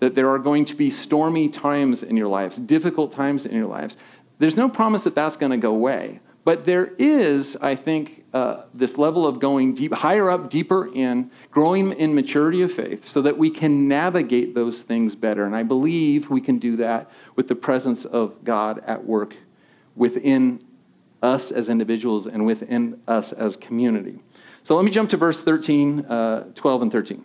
That 0.00 0.14
there 0.14 0.28
are 0.30 0.38
going 0.38 0.64
to 0.66 0.74
be 0.74 0.90
stormy 0.90 1.48
times 1.48 2.02
in 2.02 2.16
your 2.16 2.28
lives, 2.28 2.56
difficult 2.56 3.12
times 3.12 3.46
in 3.46 3.54
your 3.54 3.66
lives. 3.66 3.96
There's 4.38 4.56
no 4.56 4.68
promise 4.68 5.02
that 5.04 5.14
that's 5.14 5.36
going 5.36 5.52
to 5.52 5.58
go 5.58 5.72
away. 5.72 6.20
But 6.46 6.64
there 6.64 6.92
is, 6.96 7.56
I 7.60 7.74
think, 7.74 8.24
uh, 8.32 8.66
this 8.72 8.96
level 8.96 9.26
of 9.26 9.40
going 9.40 9.74
deep, 9.74 9.92
higher 9.92 10.30
up, 10.30 10.48
deeper 10.48 10.88
in, 10.94 11.32
growing 11.50 11.90
in 11.90 12.14
maturity 12.14 12.62
of 12.62 12.72
faith, 12.72 13.08
so 13.08 13.20
that 13.22 13.36
we 13.36 13.50
can 13.50 13.88
navigate 13.88 14.54
those 14.54 14.82
things 14.82 15.16
better. 15.16 15.44
And 15.44 15.56
I 15.56 15.64
believe 15.64 16.30
we 16.30 16.40
can 16.40 16.58
do 16.58 16.76
that 16.76 17.10
with 17.34 17.48
the 17.48 17.56
presence 17.56 18.04
of 18.04 18.44
God 18.44 18.80
at 18.86 19.04
work 19.04 19.34
within 19.96 20.62
us 21.20 21.50
as 21.50 21.68
individuals 21.68 22.28
and 22.28 22.46
within 22.46 23.00
us 23.08 23.32
as 23.32 23.56
community. 23.56 24.20
So 24.62 24.76
let 24.76 24.84
me 24.84 24.92
jump 24.92 25.10
to 25.10 25.16
verse 25.16 25.40
13, 25.40 26.06
uh, 26.06 26.44
12, 26.54 26.82
and 26.82 26.92
13 26.92 27.24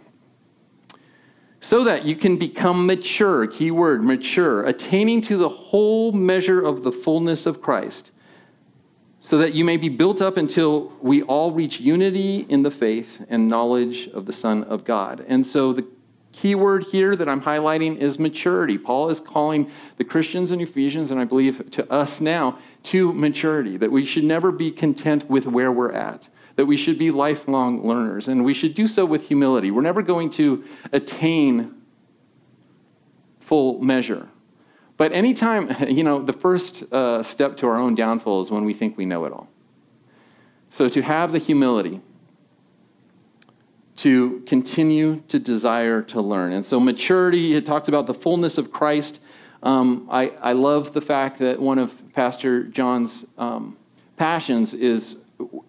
so 1.64 1.84
that 1.84 2.06
you 2.06 2.16
can 2.16 2.38
become 2.38 2.88
mature, 2.88 3.46
keyword 3.46 4.04
mature, 4.04 4.64
attaining 4.64 5.22
to 5.22 5.38
the 5.38 5.48
whole 5.48 6.12
measure 6.12 6.60
of 6.60 6.82
the 6.82 6.92
fullness 6.92 7.46
of 7.46 7.62
Christ 7.62 8.10
so 9.22 9.38
that 9.38 9.54
you 9.54 9.64
may 9.64 9.78
be 9.78 9.88
built 9.88 10.20
up 10.20 10.36
until 10.36 10.92
we 11.00 11.22
all 11.24 11.52
reach 11.52 11.80
unity 11.80 12.48
in 12.50 12.64
the 12.64 12.72
faith 12.72 13.24
and 13.30 13.48
knowledge 13.48 14.08
of 14.08 14.26
the 14.26 14.34
Son 14.34 14.64
of 14.64 14.84
God. 14.84 15.24
And 15.28 15.46
so 15.46 15.72
the 15.72 15.86
key 16.32 16.56
word 16.56 16.86
here 16.86 17.16
that 17.16 17.30
I'm 17.30 17.42
highlighting 17.42 17.98
is 17.98 18.18
maturity. 18.18 18.80
Paul 18.80 19.10
is 19.10 19.20
calling 19.20 19.70
the 19.98 20.04
Christians 20.04 20.52
in 20.52 20.60
Ephesians, 20.60 21.12
and 21.12 21.20
I 21.20 21.26
believe 21.26 21.70
to 21.72 21.90
us 21.92 22.20
now, 22.20 22.58
to 22.84 23.14
maturity, 23.14 23.78
that 23.78 23.92
we 23.92 24.06
should 24.06 24.24
never 24.24 24.52
be 24.52 24.72
content 24.72 25.30
with 25.30 25.46
where 25.46 25.72
we're 25.72 25.92
at. 25.92 26.28
That 26.56 26.66
we 26.66 26.76
should 26.76 26.98
be 26.98 27.12
lifelong 27.12 27.88
learners, 27.88 28.28
and 28.28 28.44
we 28.44 28.56
should 28.56 28.74
do 28.74 28.88
so 28.88 29.06
with 29.06 29.28
humility. 29.28 29.70
We're 29.70 29.82
never 29.82 30.02
going 30.02 30.32
to 30.32 30.64
attain 30.92 31.76
full 33.40 33.80
measure. 33.82 34.30
But 35.02 35.14
anytime, 35.14 35.76
you 35.90 36.04
know, 36.04 36.22
the 36.22 36.32
first 36.32 36.84
uh, 36.94 37.24
step 37.24 37.58
to 37.58 37.66
our 37.66 37.76
own 37.76 37.96
downfall 37.96 38.44
is 38.44 38.52
when 38.52 38.66
we 38.66 38.76
think 38.76 38.98
we 38.98 39.06
know 39.08 39.26
it 39.26 39.34
all. 39.34 39.50
So 40.70 40.90
to 40.90 41.02
have 41.02 41.32
the 41.32 41.40
humility 41.40 42.02
to 43.96 44.42
continue 44.42 45.24
to 45.28 45.40
desire 45.40 46.04
to 46.04 46.22
learn. 46.22 46.54
And 46.54 46.64
so 46.64 46.80
maturity, 46.80 47.56
it 47.56 47.66
talks 47.66 47.88
about 47.88 48.06
the 48.06 48.14
fullness 48.14 48.60
of 48.60 48.72
Christ. 48.72 49.18
Um, 49.64 50.08
I, 50.12 50.34
I 50.40 50.54
love 50.54 50.94
the 50.94 51.02
fact 51.02 51.40
that 51.40 51.60
one 51.60 51.80
of 51.80 52.14
Pastor 52.14 52.62
John's 52.62 53.26
um, 53.40 53.78
passions 54.18 54.76
is 54.76 55.16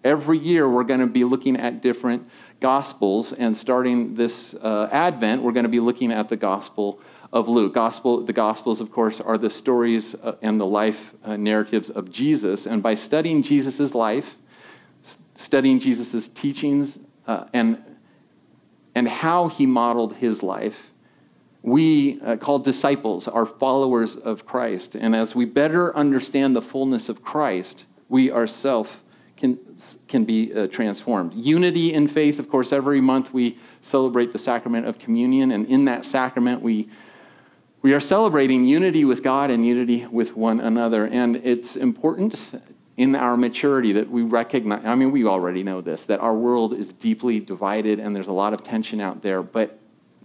every 0.03 0.37
year 0.37 0.69
we're 0.69 0.83
going 0.83 0.99
to 0.99 1.07
be 1.07 1.23
looking 1.23 1.57
at 1.57 1.81
different 1.81 2.29
gospels, 2.59 3.33
and 3.33 3.57
starting 3.57 4.13
this 4.13 4.53
uh, 4.53 4.89
Advent, 4.91 5.41
we're 5.41 5.53
going 5.53 5.65
to 5.65 5.69
be 5.69 5.79
looking 5.79 6.11
at 6.11 6.29
the 6.29 6.37
gospel 6.37 7.01
of 7.33 7.49
Luke. 7.49 7.73
Gospel, 7.73 8.23
the 8.23 8.31
Gospels, 8.31 8.79
of 8.79 8.91
course, 8.91 9.19
are 9.19 9.39
the 9.39 9.49
stories 9.49 10.13
uh, 10.13 10.35
and 10.43 10.61
the 10.61 10.67
life 10.67 11.15
uh, 11.25 11.35
narratives 11.35 11.89
of 11.89 12.11
Jesus. 12.11 12.67
And 12.67 12.83
by 12.83 12.93
studying 12.93 13.41
Jesus' 13.41 13.95
life, 13.95 14.37
studying 15.33 15.79
Jesus' 15.79 16.29
teachings, 16.29 16.99
uh, 17.25 17.45
and, 17.51 17.83
and 18.93 19.09
how 19.09 19.47
he 19.47 19.65
modeled 19.65 20.17
his 20.17 20.43
life, 20.43 20.91
we, 21.63 22.21
uh, 22.21 22.35
called 22.35 22.63
disciples, 22.63 23.27
are 23.27 23.47
followers 23.47 24.15
of 24.15 24.45
Christ. 24.45 24.93
And 24.93 25.15
as 25.15 25.33
we 25.33 25.45
better 25.45 25.95
understand 25.97 26.55
the 26.55 26.61
fullness 26.61 27.09
of 27.09 27.23
Christ, 27.23 27.85
we 28.09 28.29
ourselves 28.29 28.91
can, 29.37 29.57
can 30.07 30.23
be 30.23 30.53
uh, 30.53 30.67
transformed. 30.67 31.33
Unity 31.33 31.91
in 31.91 32.07
faith, 32.07 32.37
of 32.37 32.47
course, 32.47 32.71
every 32.71 33.01
month 33.01 33.33
we 33.33 33.57
celebrate 33.81 34.33
the 34.33 34.39
sacrament 34.39 34.85
of 34.85 34.99
communion, 34.99 35.51
and 35.51 35.65
in 35.65 35.85
that 35.85 36.05
sacrament 36.05 36.61
we 36.61 36.89
we 37.83 37.93
are 37.93 37.99
celebrating 37.99 38.65
unity 38.65 39.03
with 39.03 39.21
God 39.21 39.51
and 39.51 39.67
unity 39.67 40.07
with 40.09 40.37
one 40.37 40.61
another. 40.61 41.05
And 41.05 41.35
it's 41.35 41.75
important 41.75 42.61
in 42.95 43.13
our 43.13 43.35
maturity 43.35 43.91
that 43.91 44.09
we 44.09 44.21
recognize, 44.21 44.85
I 44.85 44.95
mean, 44.95 45.11
we 45.11 45.25
already 45.25 45.63
know 45.63 45.81
this, 45.81 46.03
that 46.05 46.21
our 46.21 46.33
world 46.33 46.73
is 46.73 46.93
deeply 46.93 47.41
divided 47.41 47.99
and 47.99 48.15
there's 48.15 48.27
a 48.27 48.31
lot 48.33 48.53
of 48.53 48.63
tension 48.63 49.01
out 49.01 49.21
there. 49.21 49.43
But 49.43 49.79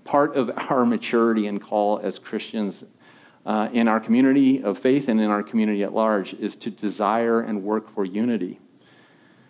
part 0.05 0.37
of 0.37 0.53
our 0.71 0.87
maturity 0.87 1.49
and 1.49 1.61
call 1.61 1.99
as 1.99 2.21
Christians 2.21 2.85
uh, 3.45 3.69
in 3.73 3.89
our 3.89 3.99
community 3.99 4.63
of 4.63 4.79
faith 4.79 5.09
and 5.09 5.21
in 5.21 5.29
our 5.29 5.43
community 5.43 5.83
at 5.83 5.93
large 5.93 6.35
is 6.35 6.55
to 6.57 6.71
desire 6.71 7.41
and 7.41 7.65
work 7.65 7.93
for 7.93 8.05
unity 8.05 8.61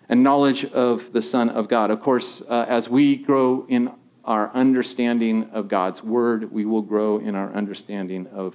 and 0.09 0.23
knowledge 0.23 0.65
of 0.65 1.13
the 1.13 1.21
Son 1.21 1.51
of 1.51 1.69
God. 1.69 1.91
Of 1.91 2.01
course, 2.01 2.41
uh, 2.49 2.65
as 2.67 2.89
we 2.89 3.17
grow 3.17 3.67
in 3.69 3.93
our 4.29 4.51
understanding 4.53 5.49
of 5.53 5.69
God's 5.69 6.03
Word, 6.05 6.53
we 6.53 6.67
will 6.67 6.83
grow 6.83 7.19
in 7.19 7.35
our 7.35 7.51
understanding 7.55 8.27
of 8.27 8.55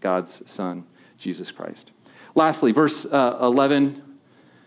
God's 0.00 0.48
Son, 0.48 0.84
Jesus 1.18 1.50
Christ. 1.50 1.90
Lastly, 2.36 2.70
verse 2.70 3.04
uh, 3.04 3.36
11. 3.42 4.00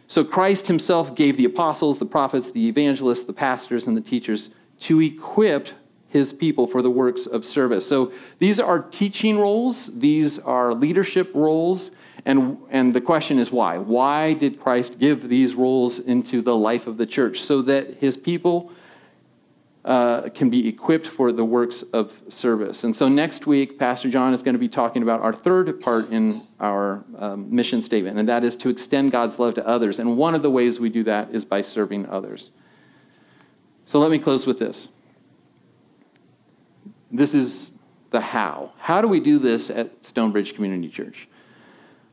So 0.09 0.25
Christ 0.25 0.67
himself 0.67 1.15
gave 1.15 1.37
the 1.37 1.45
apostles, 1.45 1.99
the 1.99 2.05
prophets, 2.05 2.51
the 2.51 2.67
evangelists, 2.67 3.23
the 3.23 3.31
pastors, 3.31 3.87
and 3.87 3.95
the 3.95 4.01
teachers 4.01 4.49
to 4.81 4.99
equip 4.99 5.69
his 6.09 6.33
people 6.33 6.67
for 6.67 6.81
the 6.81 6.91
works 6.91 7.25
of 7.25 7.45
service. 7.45 7.87
So 7.87 8.11
these 8.39 8.59
are 8.59 8.81
teaching 8.81 9.39
roles, 9.39 9.89
these 9.93 10.37
are 10.37 10.73
leadership 10.73 11.31
roles, 11.33 11.91
and, 12.25 12.57
and 12.69 12.93
the 12.93 12.99
question 12.99 13.39
is 13.39 13.53
why? 13.53 13.77
Why 13.77 14.33
did 14.33 14.59
Christ 14.59 14.99
give 14.99 15.29
these 15.29 15.55
roles 15.55 15.97
into 15.97 16.41
the 16.41 16.57
life 16.57 16.87
of 16.87 16.97
the 16.97 17.05
church? 17.05 17.39
So 17.39 17.61
that 17.61 17.99
his 18.01 18.17
people 18.17 18.73
uh, 19.83 20.29
can 20.29 20.49
be 20.49 20.67
equipped 20.67 21.07
for 21.07 21.31
the 21.31 21.43
works 21.43 21.83
of 21.93 22.13
service. 22.29 22.83
And 22.83 22.95
so 22.95 23.07
next 23.07 23.47
week, 23.47 23.79
Pastor 23.79 24.09
John 24.09 24.33
is 24.33 24.43
going 24.43 24.53
to 24.53 24.59
be 24.59 24.69
talking 24.69 25.01
about 25.01 25.21
our 25.21 25.33
third 25.33 25.81
part 25.81 26.11
in 26.11 26.43
our 26.59 27.03
um, 27.17 27.53
mission 27.53 27.81
statement, 27.81 28.19
and 28.19 28.29
that 28.29 28.43
is 28.43 28.55
to 28.57 28.69
extend 28.69 29.11
God's 29.11 29.39
love 29.39 29.55
to 29.55 29.67
others. 29.67 29.97
And 29.97 30.17
one 30.17 30.35
of 30.35 30.43
the 30.43 30.51
ways 30.51 30.79
we 30.79 30.89
do 30.89 31.03
that 31.05 31.33
is 31.33 31.45
by 31.45 31.61
serving 31.61 32.07
others. 32.07 32.51
So 33.85 33.99
let 33.99 34.11
me 34.11 34.19
close 34.19 34.45
with 34.45 34.59
this. 34.59 34.87
This 37.11 37.33
is 37.33 37.71
the 38.11 38.21
how. 38.21 38.73
How 38.77 39.01
do 39.01 39.07
we 39.07 39.19
do 39.19 39.39
this 39.39 39.69
at 39.69 40.05
Stonebridge 40.05 40.53
Community 40.53 40.89
Church? 40.89 41.27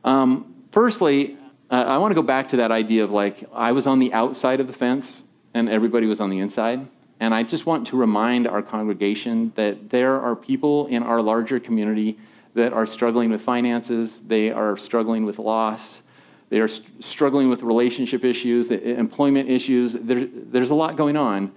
Um, 0.03 0.55
firstly, 0.71 1.37
uh, 1.69 1.75
I 1.87 1.97
want 1.97 2.11
to 2.11 2.15
go 2.15 2.21
back 2.21 2.49
to 2.49 2.57
that 2.57 2.71
idea 2.71 3.03
of 3.03 3.11
like, 3.11 3.43
I 3.53 3.71
was 3.73 3.85
on 3.85 3.99
the 3.99 4.11
outside 4.11 4.59
of 4.59 4.67
the 4.67 4.73
fence 4.73 5.23
and 5.53 5.69
everybody 5.69 6.07
was 6.07 6.19
on 6.19 6.29
the 6.29 6.39
inside. 6.39 6.87
And 7.19 7.33
I 7.33 7.43
just 7.43 7.65
want 7.65 7.87
to 7.87 7.97
remind 7.97 8.47
our 8.47 8.61
congregation 8.61 9.51
that 9.55 9.89
there 9.89 10.19
are 10.19 10.35
people 10.35 10.87
in 10.87 11.03
our 11.03 11.21
larger 11.21 11.59
community 11.59 12.17
that 12.53 12.73
are 12.73 12.85
struggling 12.85 13.29
with 13.29 13.41
finances, 13.41 14.21
they 14.25 14.51
are 14.51 14.77
struggling 14.77 15.25
with 15.25 15.37
loss, 15.37 16.01
they 16.49 16.59
are 16.59 16.67
st- 16.67 17.03
struggling 17.03 17.49
with 17.49 17.61
relationship 17.61 18.23
issues, 18.23 18.69
employment 18.69 19.49
issues. 19.49 19.93
There, 19.93 20.25
there's 20.25 20.71
a 20.71 20.75
lot 20.75 20.95
going 20.95 21.15
on. 21.15 21.51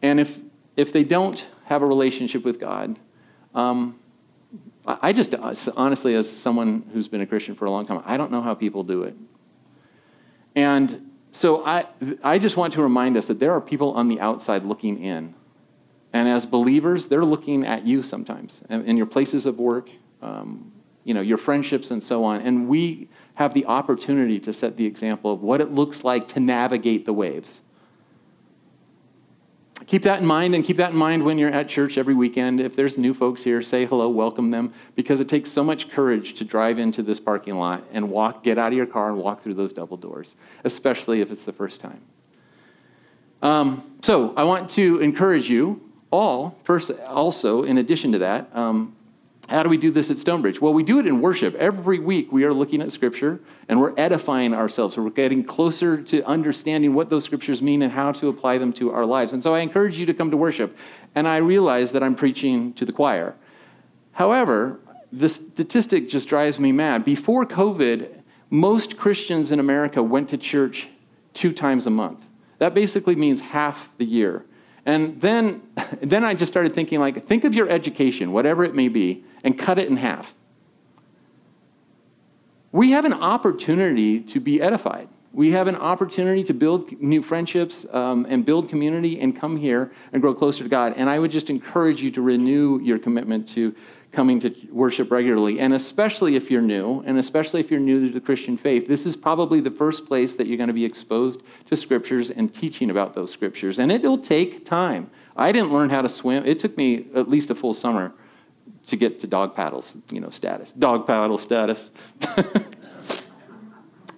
And 0.00 0.20
if, 0.20 0.38
if 0.76 0.92
they 0.92 1.04
don't 1.04 1.44
have 1.66 1.82
a 1.82 1.86
relationship 1.86 2.44
with 2.44 2.58
God, 2.58 2.98
um, 3.54 3.98
I 4.86 5.12
just, 5.12 5.34
honestly, 5.76 6.14
as 6.14 6.30
someone 6.30 6.88
who's 6.94 7.08
been 7.08 7.20
a 7.20 7.26
Christian 7.26 7.54
for 7.54 7.66
a 7.66 7.70
long 7.70 7.86
time, 7.86 8.02
I 8.06 8.16
don't 8.16 8.32
know 8.32 8.40
how 8.40 8.54
people 8.54 8.84
do 8.84 9.02
it. 9.02 9.14
And 10.54 11.07
so 11.38 11.64
I, 11.64 11.86
I 12.24 12.40
just 12.40 12.56
want 12.56 12.72
to 12.72 12.82
remind 12.82 13.16
us 13.16 13.28
that 13.28 13.38
there 13.38 13.52
are 13.52 13.60
people 13.60 13.92
on 13.92 14.08
the 14.08 14.18
outside 14.20 14.64
looking 14.64 15.04
in. 15.04 15.34
And 16.12 16.28
as 16.28 16.46
believers, 16.46 17.06
they're 17.06 17.24
looking 17.24 17.64
at 17.64 17.86
you 17.86 18.02
sometimes 18.02 18.60
in 18.68 18.96
your 18.96 19.06
places 19.06 19.46
of 19.46 19.56
work, 19.56 19.88
um, 20.20 20.72
you 21.04 21.14
know, 21.14 21.20
your 21.20 21.38
friendships 21.38 21.92
and 21.92 22.02
so 22.02 22.24
on. 22.24 22.40
And 22.40 22.68
we 22.68 23.08
have 23.36 23.54
the 23.54 23.66
opportunity 23.66 24.40
to 24.40 24.52
set 24.52 24.76
the 24.76 24.84
example 24.84 25.32
of 25.32 25.40
what 25.40 25.60
it 25.60 25.70
looks 25.70 26.02
like 26.02 26.26
to 26.28 26.40
navigate 26.40 27.06
the 27.06 27.12
waves 27.12 27.60
keep 29.88 30.02
that 30.02 30.20
in 30.20 30.26
mind 30.26 30.54
and 30.54 30.64
keep 30.64 30.76
that 30.76 30.90
in 30.92 30.96
mind 30.96 31.24
when 31.24 31.38
you're 31.38 31.50
at 31.50 31.66
church 31.66 31.96
every 31.96 32.14
weekend. 32.14 32.60
If 32.60 32.76
there's 32.76 32.98
new 32.98 33.14
folks 33.14 33.42
here, 33.42 33.62
say 33.62 33.86
hello, 33.86 34.08
welcome 34.08 34.50
them, 34.50 34.74
because 34.94 35.18
it 35.18 35.28
takes 35.28 35.50
so 35.50 35.64
much 35.64 35.90
courage 35.90 36.34
to 36.34 36.44
drive 36.44 36.78
into 36.78 37.02
this 37.02 37.18
parking 37.18 37.56
lot 37.56 37.82
and 37.90 38.10
walk, 38.10 38.44
get 38.44 38.58
out 38.58 38.68
of 38.68 38.76
your 38.76 38.86
car 38.86 39.08
and 39.08 39.18
walk 39.18 39.42
through 39.42 39.54
those 39.54 39.72
double 39.72 39.96
doors, 39.96 40.34
especially 40.62 41.22
if 41.22 41.30
it's 41.30 41.44
the 41.44 41.54
first 41.54 41.80
time. 41.80 42.02
Um, 43.40 43.82
so 44.02 44.34
I 44.36 44.44
want 44.44 44.68
to 44.70 45.00
encourage 45.00 45.48
you 45.48 45.80
all, 46.10 46.58
first, 46.64 46.90
also, 47.06 47.62
in 47.62 47.78
addition 47.78 48.12
to 48.12 48.18
that, 48.18 48.54
um, 48.54 48.94
how 49.48 49.62
do 49.62 49.70
we 49.70 49.78
do 49.78 49.90
this 49.90 50.10
at 50.10 50.18
Stonebridge? 50.18 50.60
Well, 50.60 50.74
we 50.74 50.82
do 50.82 50.98
it 50.98 51.06
in 51.06 51.22
worship. 51.22 51.54
Every 51.54 51.98
week 51.98 52.30
we 52.30 52.44
are 52.44 52.52
looking 52.52 52.82
at 52.82 52.92
Scripture 52.92 53.40
and 53.66 53.80
we're 53.80 53.94
edifying 53.96 54.52
ourselves. 54.52 54.94
So 54.94 55.02
we're 55.02 55.10
getting 55.10 55.42
closer 55.42 56.02
to 56.02 56.22
understanding 56.24 56.92
what 56.92 57.08
those 57.08 57.24
Scriptures 57.24 57.62
mean 57.62 57.80
and 57.80 57.92
how 57.92 58.12
to 58.12 58.28
apply 58.28 58.58
them 58.58 58.74
to 58.74 58.92
our 58.92 59.06
lives. 59.06 59.32
And 59.32 59.42
so 59.42 59.54
I 59.54 59.60
encourage 59.60 59.98
you 59.98 60.04
to 60.04 60.12
come 60.12 60.30
to 60.30 60.36
worship. 60.36 60.76
And 61.14 61.26
I 61.26 61.38
realize 61.38 61.92
that 61.92 62.02
I'm 62.02 62.14
preaching 62.14 62.74
to 62.74 62.84
the 62.84 62.92
choir. 62.92 63.36
However, 64.12 64.80
the 65.10 65.30
statistic 65.30 66.10
just 66.10 66.28
drives 66.28 66.58
me 66.58 66.70
mad. 66.70 67.04
Before 67.04 67.46
COVID, 67.46 68.20
most 68.50 68.98
Christians 68.98 69.50
in 69.50 69.58
America 69.58 70.02
went 70.02 70.28
to 70.28 70.36
church 70.36 70.88
two 71.32 71.54
times 71.54 71.86
a 71.86 71.90
month. 71.90 72.26
That 72.58 72.74
basically 72.74 73.14
means 73.14 73.40
half 73.40 73.90
the 73.96 74.04
year. 74.04 74.44
And 74.88 75.20
then, 75.20 75.60
then 76.00 76.24
I 76.24 76.32
just 76.32 76.50
started 76.50 76.74
thinking, 76.74 76.98
like, 76.98 77.26
think 77.26 77.44
of 77.44 77.52
your 77.52 77.68
education, 77.68 78.32
whatever 78.32 78.64
it 78.64 78.74
may 78.74 78.88
be, 78.88 79.22
and 79.44 79.58
cut 79.58 79.78
it 79.78 79.86
in 79.86 79.98
half. 79.98 80.34
We 82.72 82.92
have 82.92 83.04
an 83.04 83.12
opportunity 83.12 84.18
to 84.20 84.40
be 84.40 84.62
edified. 84.62 85.10
We 85.30 85.50
have 85.50 85.68
an 85.68 85.76
opportunity 85.76 86.42
to 86.44 86.54
build 86.54 86.90
new 87.02 87.20
friendships 87.20 87.84
um, 87.92 88.26
and 88.30 88.46
build 88.46 88.70
community 88.70 89.20
and 89.20 89.38
come 89.38 89.58
here 89.58 89.92
and 90.14 90.22
grow 90.22 90.32
closer 90.32 90.62
to 90.62 90.70
God. 90.70 90.94
And 90.96 91.10
I 91.10 91.18
would 91.18 91.32
just 91.32 91.50
encourage 91.50 92.02
you 92.02 92.10
to 92.12 92.22
renew 92.22 92.80
your 92.80 92.98
commitment 92.98 93.46
to 93.48 93.74
coming 94.10 94.40
to 94.40 94.54
worship 94.70 95.10
regularly. 95.10 95.60
And 95.60 95.74
especially 95.74 96.34
if 96.34 96.50
you're 96.50 96.62
new, 96.62 97.02
and 97.06 97.18
especially 97.18 97.60
if 97.60 97.70
you're 97.70 97.80
new 97.80 98.08
to 98.08 98.12
the 98.12 98.20
Christian 98.20 98.56
faith, 98.56 98.88
this 98.88 99.04
is 99.04 99.16
probably 99.16 99.60
the 99.60 99.70
first 99.70 100.06
place 100.06 100.34
that 100.34 100.46
you're 100.46 100.56
going 100.56 100.68
to 100.68 100.74
be 100.74 100.84
exposed 100.84 101.42
to 101.66 101.76
scriptures 101.76 102.30
and 102.30 102.52
teaching 102.52 102.90
about 102.90 103.14
those 103.14 103.30
scriptures. 103.30 103.78
And 103.78 103.92
it'll 103.92 104.18
take 104.18 104.64
time. 104.64 105.10
I 105.36 105.52
didn't 105.52 105.72
learn 105.72 105.90
how 105.90 106.02
to 106.02 106.08
swim. 106.08 106.46
It 106.46 106.58
took 106.58 106.76
me 106.76 107.06
at 107.14 107.28
least 107.28 107.50
a 107.50 107.54
full 107.54 107.74
summer 107.74 108.12
to 108.86 108.96
get 108.96 109.20
to 109.20 109.26
dog 109.26 109.54
paddles, 109.54 109.96
you 110.10 110.20
know, 110.20 110.30
status. 110.30 110.72
Dog 110.72 111.06
paddle 111.06 111.38
status. 111.38 111.90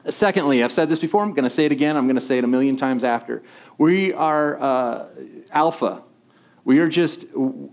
Secondly, 0.09 0.65
I've 0.65 0.73
said 0.73 0.89
this 0.89 0.99
before, 0.99 1.23
I'm 1.23 1.35
going 1.35 1.45
to 1.45 1.51
say 1.51 1.67
it 1.67 1.73
again, 1.73 1.97
I'm 1.97 2.07
going 2.07 2.15
to 2.17 2.23
say 2.23 2.39
it 2.39 2.45
a 2.45 2.47
million 2.49 2.77
times 2.77 3.05
after. 3.05 3.43
We 3.77 4.13
are 4.13 4.61
uh, 4.61 5.07
alpha. 5.51 6.03
We 6.65 6.79
are 6.79 6.89
just, 6.89 7.25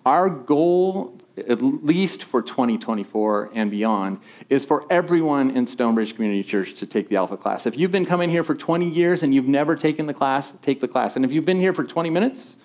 our 0.05 0.29
goal 0.29 1.19
at 1.37 1.61
least 1.61 2.23
for 2.23 2.41
2024 2.41 3.51
and 3.53 3.69
beyond, 3.69 4.19
is 4.49 4.65
for 4.65 4.85
everyone 4.89 5.51
in 5.51 5.67
Stonebridge 5.67 6.15
Community 6.15 6.43
Church 6.43 6.73
to 6.75 6.85
take 6.85 7.09
the 7.09 7.15
Alpha 7.15 7.37
class. 7.37 7.65
If 7.65 7.77
you've 7.77 7.91
been 7.91 8.05
coming 8.05 8.29
here 8.29 8.43
for 8.43 8.55
20 8.55 8.89
years 8.89 9.23
and 9.23 9.33
you've 9.33 9.47
never 9.47 9.75
taken 9.75 10.07
the 10.07 10.13
class, 10.13 10.53
take 10.61 10.81
the 10.81 10.87
class. 10.87 11.15
And 11.15 11.23
if 11.23 11.31
you've 11.31 11.45
been 11.45 11.59
here 11.59 11.73
for 11.73 11.83
20 11.83 12.09
minutes, 12.09 12.57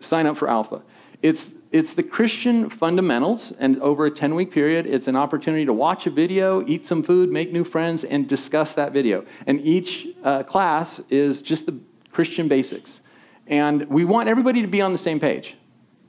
sign 0.00 0.26
up 0.26 0.36
for 0.36 0.48
Alpha. 0.48 0.82
It's, 1.22 1.52
it's 1.72 1.92
the 1.94 2.02
Christian 2.02 2.68
fundamentals, 2.68 3.52
and 3.58 3.80
over 3.80 4.06
a 4.06 4.10
10 4.10 4.34
week 4.34 4.50
period, 4.50 4.86
it's 4.86 5.08
an 5.08 5.16
opportunity 5.16 5.64
to 5.64 5.72
watch 5.72 6.06
a 6.06 6.10
video, 6.10 6.66
eat 6.66 6.84
some 6.84 7.02
food, 7.02 7.32
make 7.32 7.52
new 7.52 7.64
friends, 7.64 8.04
and 8.04 8.28
discuss 8.28 8.74
that 8.74 8.92
video. 8.92 9.24
And 9.46 9.60
each 9.62 10.06
uh, 10.22 10.42
class 10.42 11.00
is 11.08 11.40
just 11.40 11.66
the 11.66 11.78
Christian 12.12 12.46
basics. 12.46 13.00
And 13.46 13.88
we 13.88 14.04
want 14.04 14.28
everybody 14.28 14.62
to 14.62 14.68
be 14.68 14.80
on 14.80 14.92
the 14.92 14.98
same 14.98 15.20
page. 15.20 15.56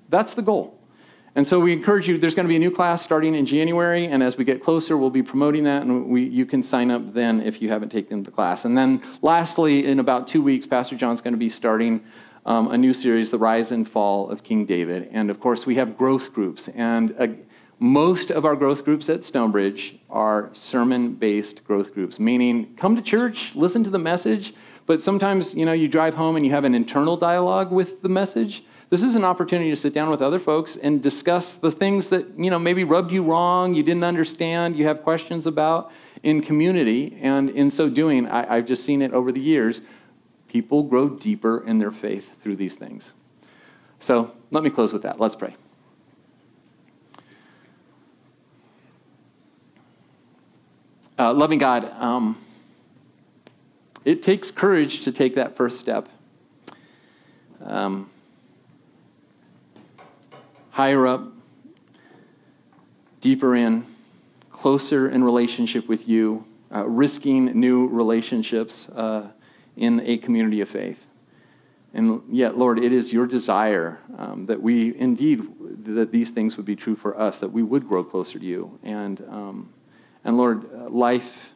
That's 0.09 0.33
the 0.33 0.41
goal. 0.41 0.74
And 1.37 1.45
so 1.45 1.59
we 1.59 1.73
encourage 1.73 2.07
you, 2.07 2.17
there's 2.17 2.33
going 2.33 2.45
to 2.45 2.49
be 2.49 2.55
a 2.55 2.59
new 2.59 2.71
class 2.71 3.03
starting 3.03 3.35
in 3.35 3.45
January, 3.45 4.05
and 4.05 4.23
as 4.23 4.37
we 4.37 4.45
get 4.45 4.63
closer, 4.63 4.97
we'll 4.97 5.09
be 5.09 5.21
promoting 5.21 5.65
that, 5.65 5.81
and 5.81 6.07
we, 6.07 6.23
you 6.23 6.45
can 6.45 6.63
sign 6.63 6.89
up 6.89 7.13
then 7.13 7.41
if 7.41 7.61
you 7.61 7.67
haven't 7.67 7.89
taken 7.89 8.23
the 8.23 8.31
class. 8.31 8.63
And 8.63 8.77
then 8.77 9.01
lastly, 9.21 9.85
in 9.85 9.99
about 9.99 10.27
two 10.27 10.41
weeks, 10.41 10.65
Pastor 10.65 10.95
John's 10.95 11.19
going 11.19 11.33
to 11.33 11.37
be 11.37 11.49
starting 11.49 12.05
um, 12.45 12.71
a 12.71 12.77
new 12.77 12.93
series, 12.93 13.31
The 13.31 13.37
Rise 13.37 13.69
and 13.69 13.87
Fall 13.87 14.29
of 14.29 14.43
King 14.43 14.65
David. 14.65 15.09
And 15.11 15.29
of 15.29 15.41
course, 15.41 15.65
we 15.65 15.75
have 15.75 15.97
growth 15.97 16.31
groups, 16.31 16.69
and 16.69 17.13
uh, 17.19 17.27
most 17.79 18.31
of 18.31 18.45
our 18.45 18.55
growth 18.55 18.85
groups 18.85 19.09
at 19.09 19.25
Stonebridge 19.25 19.99
are 20.09 20.51
sermon 20.53 21.15
based 21.15 21.65
growth 21.65 21.93
groups, 21.93 22.17
meaning 22.17 22.73
come 22.77 22.95
to 22.95 23.01
church, 23.01 23.51
listen 23.55 23.83
to 23.83 23.89
the 23.89 23.99
message, 23.99 24.53
but 24.85 25.01
sometimes 25.01 25.53
you 25.53 25.65
know 25.65 25.73
you 25.73 25.89
drive 25.89 26.15
home 26.15 26.37
and 26.37 26.45
you 26.45 26.53
have 26.53 26.63
an 26.63 26.73
internal 26.73 27.17
dialogue 27.17 27.73
with 27.73 28.01
the 28.03 28.09
message 28.09 28.63
this 28.89 29.01
is 29.01 29.15
an 29.15 29.23
opportunity 29.23 29.69
to 29.71 29.75
sit 29.75 29.93
down 29.93 30.09
with 30.09 30.21
other 30.21 30.39
folks 30.39 30.75
and 30.75 31.01
discuss 31.01 31.55
the 31.55 31.71
things 31.71 32.09
that, 32.09 32.37
you 32.37 32.49
know, 32.49 32.59
maybe 32.59 32.83
rubbed 32.83 33.11
you 33.11 33.23
wrong, 33.23 33.73
you 33.73 33.83
didn't 33.83 34.03
understand, 34.03 34.75
you 34.75 34.85
have 34.87 35.01
questions 35.01 35.47
about 35.47 35.91
in 36.21 36.41
community. 36.41 37.17
And 37.21 37.49
in 37.49 37.71
so 37.71 37.89
doing, 37.89 38.27
I, 38.27 38.57
I've 38.57 38.65
just 38.65 38.83
seen 38.83 39.01
it 39.01 39.11
over 39.11 39.31
the 39.31 39.41
years. 39.41 39.81
People 40.47 40.83
grow 40.83 41.09
deeper 41.09 41.63
in 41.65 41.79
their 41.79 41.91
faith 41.91 42.31
through 42.41 42.57
these 42.57 42.75
things. 42.75 43.11
So 43.99 44.33
let 44.51 44.63
me 44.63 44.69
close 44.69 44.93
with 44.93 45.01
that. 45.01 45.19
Let's 45.19 45.35
pray. 45.35 45.55
Uh, 51.17 51.33
loving 51.33 51.59
God, 51.59 51.91
um, 51.97 52.37
it 54.03 54.21
takes 54.21 54.51
courage 54.51 55.01
to 55.01 55.11
take 55.11 55.33
that 55.35 55.55
first 55.55 55.79
step. 55.79 56.09
Um, 57.63 58.09
higher 60.75 61.07
up, 61.07 61.31
deeper 63.21 63.55
in, 63.55 63.85
closer 64.51 65.07
in 65.07 65.23
relationship 65.23 65.87
with 65.87 66.05
you, 66.05 66.43
uh, 66.69 66.85
risking 66.85 67.45
new 67.57 67.87
relationships 67.87 68.85
uh, 68.89 69.25
in 69.77 70.01
a 70.01 70.17
community 70.17 70.59
of 70.59 70.67
faith. 70.67 71.05
And 71.93 72.23
yet, 72.29 72.57
Lord, 72.57 72.77
it 72.77 72.91
is 72.91 73.13
your 73.13 73.25
desire 73.25 73.99
um, 74.17 74.47
that 74.47 74.61
we 74.61 74.93
indeed, 74.97 75.43
that 75.85 76.11
these 76.11 76.31
things 76.31 76.57
would 76.57 76.65
be 76.65 76.75
true 76.75 76.97
for 76.97 77.17
us, 77.17 77.39
that 77.39 77.53
we 77.53 77.63
would 77.63 77.87
grow 77.87 78.03
closer 78.03 78.37
to 78.37 78.45
you. 78.45 78.77
And, 78.83 79.23
um, 79.29 79.69
and 80.25 80.35
Lord, 80.35 80.65
uh, 80.75 80.89
life 80.89 81.53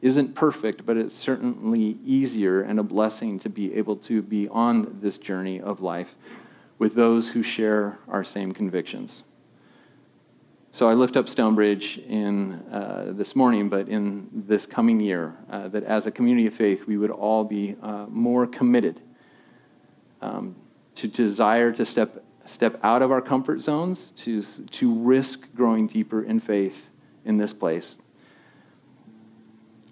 isn't 0.00 0.36
perfect, 0.36 0.86
but 0.86 0.96
it's 0.96 1.16
certainly 1.16 1.98
easier 2.06 2.62
and 2.62 2.78
a 2.78 2.84
blessing 2.84 3.40
to 3.40 3.48
be 3.48 3.74
able 3.74 3.96
to 3.96 4.22
be 4.22 4.46
on 4.48 5.00
this 5.02 5.18
journey 5.18 5.60
of 5.60 5.80
life 5.80 6.14
with 6.78 6.94
those 6.94 7.30
who 7.30 7.42
share 7.42 7.98
our 8.08 8.24
same 8.24 8.52
convictions. 8.52 9.22
So 10.72 10.88
I 10.88 10.94
lift 10.94 11.16
up 11.16 11.28
Stonebridge 11.28 11.98
in 11.98 12.54
uh, 12.72 13.12
this 13.14 13.36
morning, 13.36 13.68
but 13.68 13.88
in 13.88 14.28
this 14.32 14.66
coming 14.66 14.98
year, 14.98 15.36
uh, 15.48 15.68
that 15.68 15.84
as 15.84 16.06
a 16.06 16.10
community 16.10 16.48
of 16.48 16.54
faith, 16.54 16.88
we 16.88 16.96
would 16.96 17.12
all 17.12 17.44
be 17.44 17.76
uh, 17.80 18.06
more 18.08 18.44
committed 18.44 19.00
um, 20.20 20.56
to 20.96 21.06
desire 21.06 21.70
to 21.70 21.86
step, 21.86 22.24
step 22.44 22.80
out 22.82 23.02
of 23.02 23.12
our 23.12 23.20
comfort 23.20 23.60
zones, 23.60 24.10
to, 24.16 24.42
to 24.42 24.92
risk 24.92 25.46
growing 25.54 25.86
deeper 25.86 26.24
in 26.24 26.40
faith 26.40 26.90
in 27.24 27.36
this 27.36 27.52
place. 27.52 27.94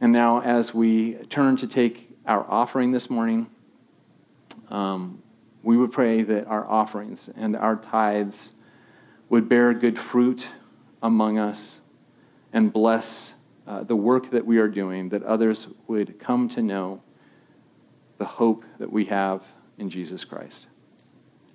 And 0.01 0.13
now, 0.13 0.41
as 0.41 0.75
we 0.75 1.15
turn 1.31 1.57
to 1.59 1.69
take 1.69 2.11
our 2.27 2.45
offering 2.51 2.91
this 2.91 3.09
morning, 3.09 3.47
um, 4.69 5.23
we 5.63 5.77
would 5.77 5.93
pray 5.93 6.23
that 6.23 6.47
our 6.47 6.69
offerings 6.69 7.31
and 7.37 7.57
our 7.57 7.77
tithes 7.77 8.51
would 9.29 9.49
bear 9.49 9.73
good 9.73 9.99
fruit 9.99 10.47
among 11.03 11.39
us 11.39 11.81
and 12.53 12.73
bless 12.73 13.33
uh, 13.67 13.83
the 13.83 13.97
work 13.97 14.31
that 14.31 14.45
we 14.45 14.59
are 14.59 14.69
doing, 14.69 15.09
that 15.11 15.23
others 15.23 15.69
would 15.87 16.19
come 16.19 16.49
to 16.49 16.63
know 16.63 17.01
the 18.19 18.25
hope 18.25 18.65
that 18.79 18.93
we 18.93 19.07
have 19.07 19.43
in 19.79 19.89
Jesus 19.89 20.25
Christ. 20.25 20.67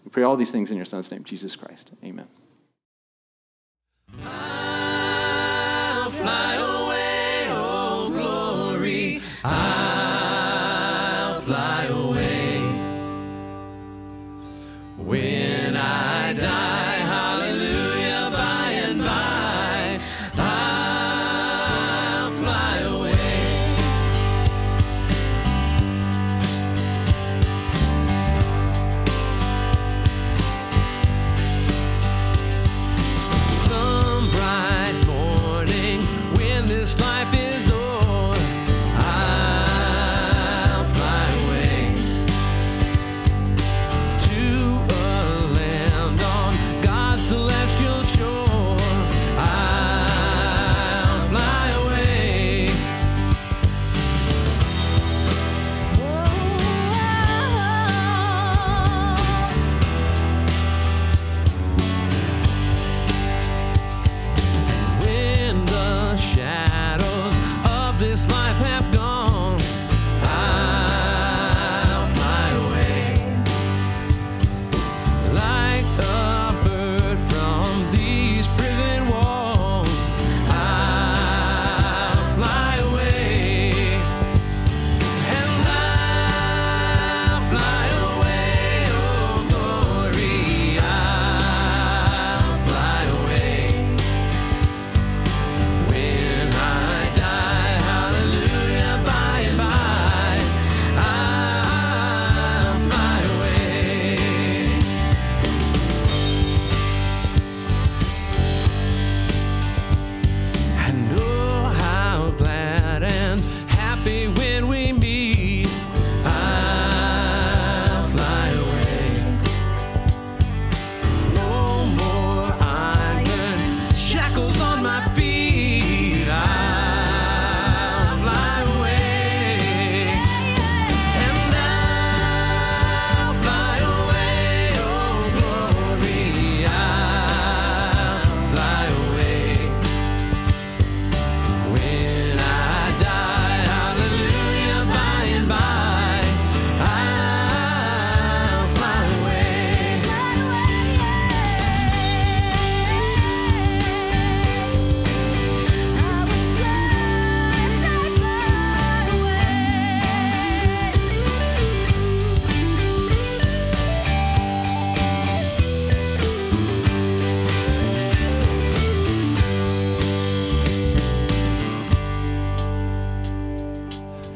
We 0.04 0.10
pray 0.10 0.24
all 0.24 0.38
these 0.38 0.52
things 0.52 0.72
in 0.72 0.78
your 0.78 0.86
Son's 0.86 1.12
name, 1.12 1.24
Jesus 1.24 1.56
Christ. 1.56 1.92
Amen. 2.04 2.28
I'll 4.24 6.10
fly 6.10 6.56
away, 6.56 7.46
oh 7.50 8.10
glory. 8.10 9.22
I- 9.44 9.77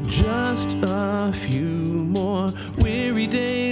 Just 0.07 0.75
a 0.83 1.33
few 1.33 1.65
more 1.65 2.49
weary 2.77 3.27
days. 3.27 3.70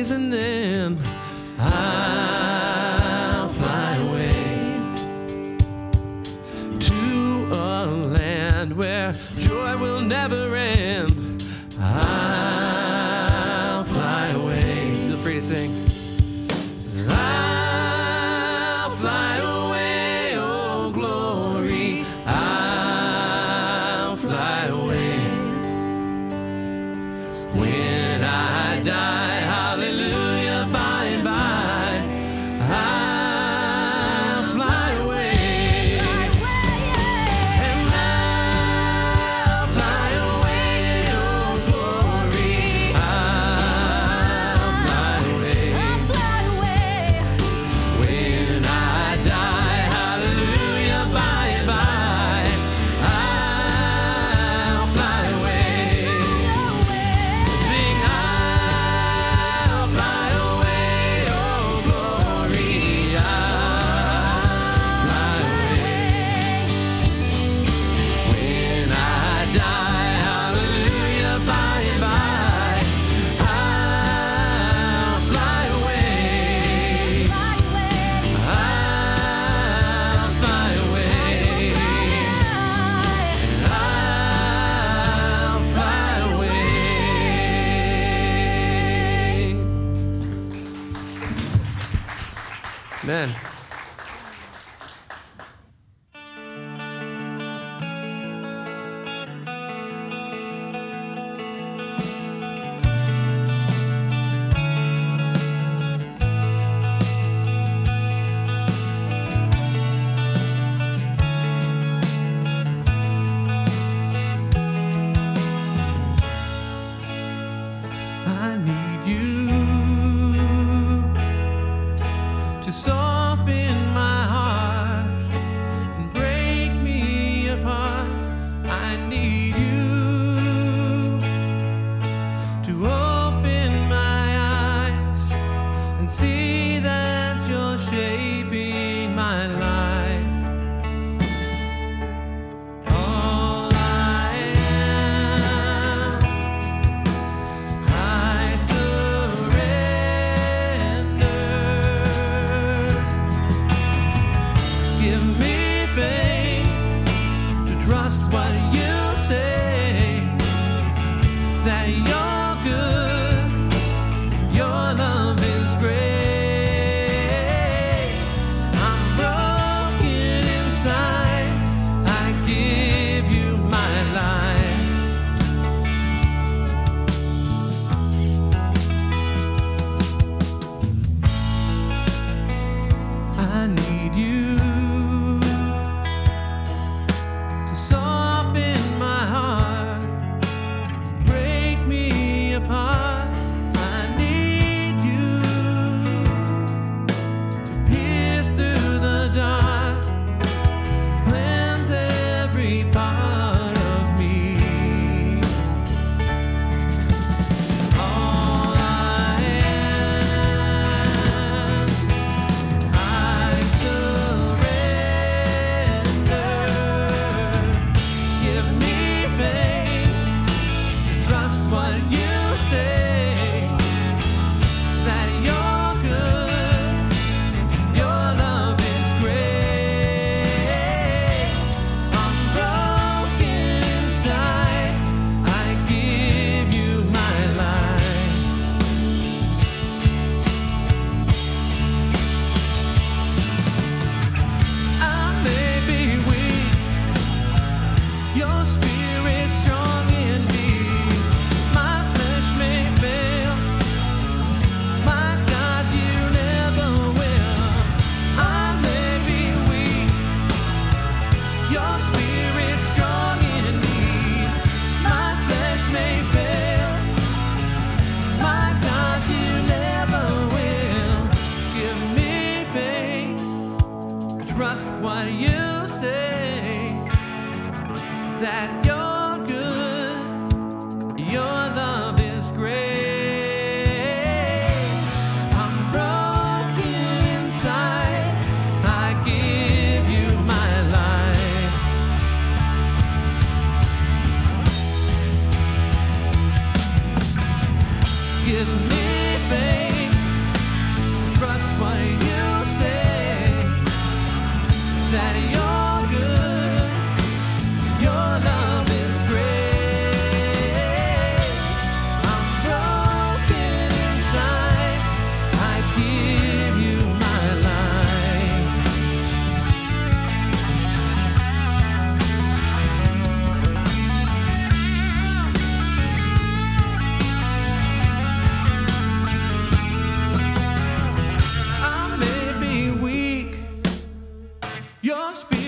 Your 335.01 335.33
spirit 335.33 335.58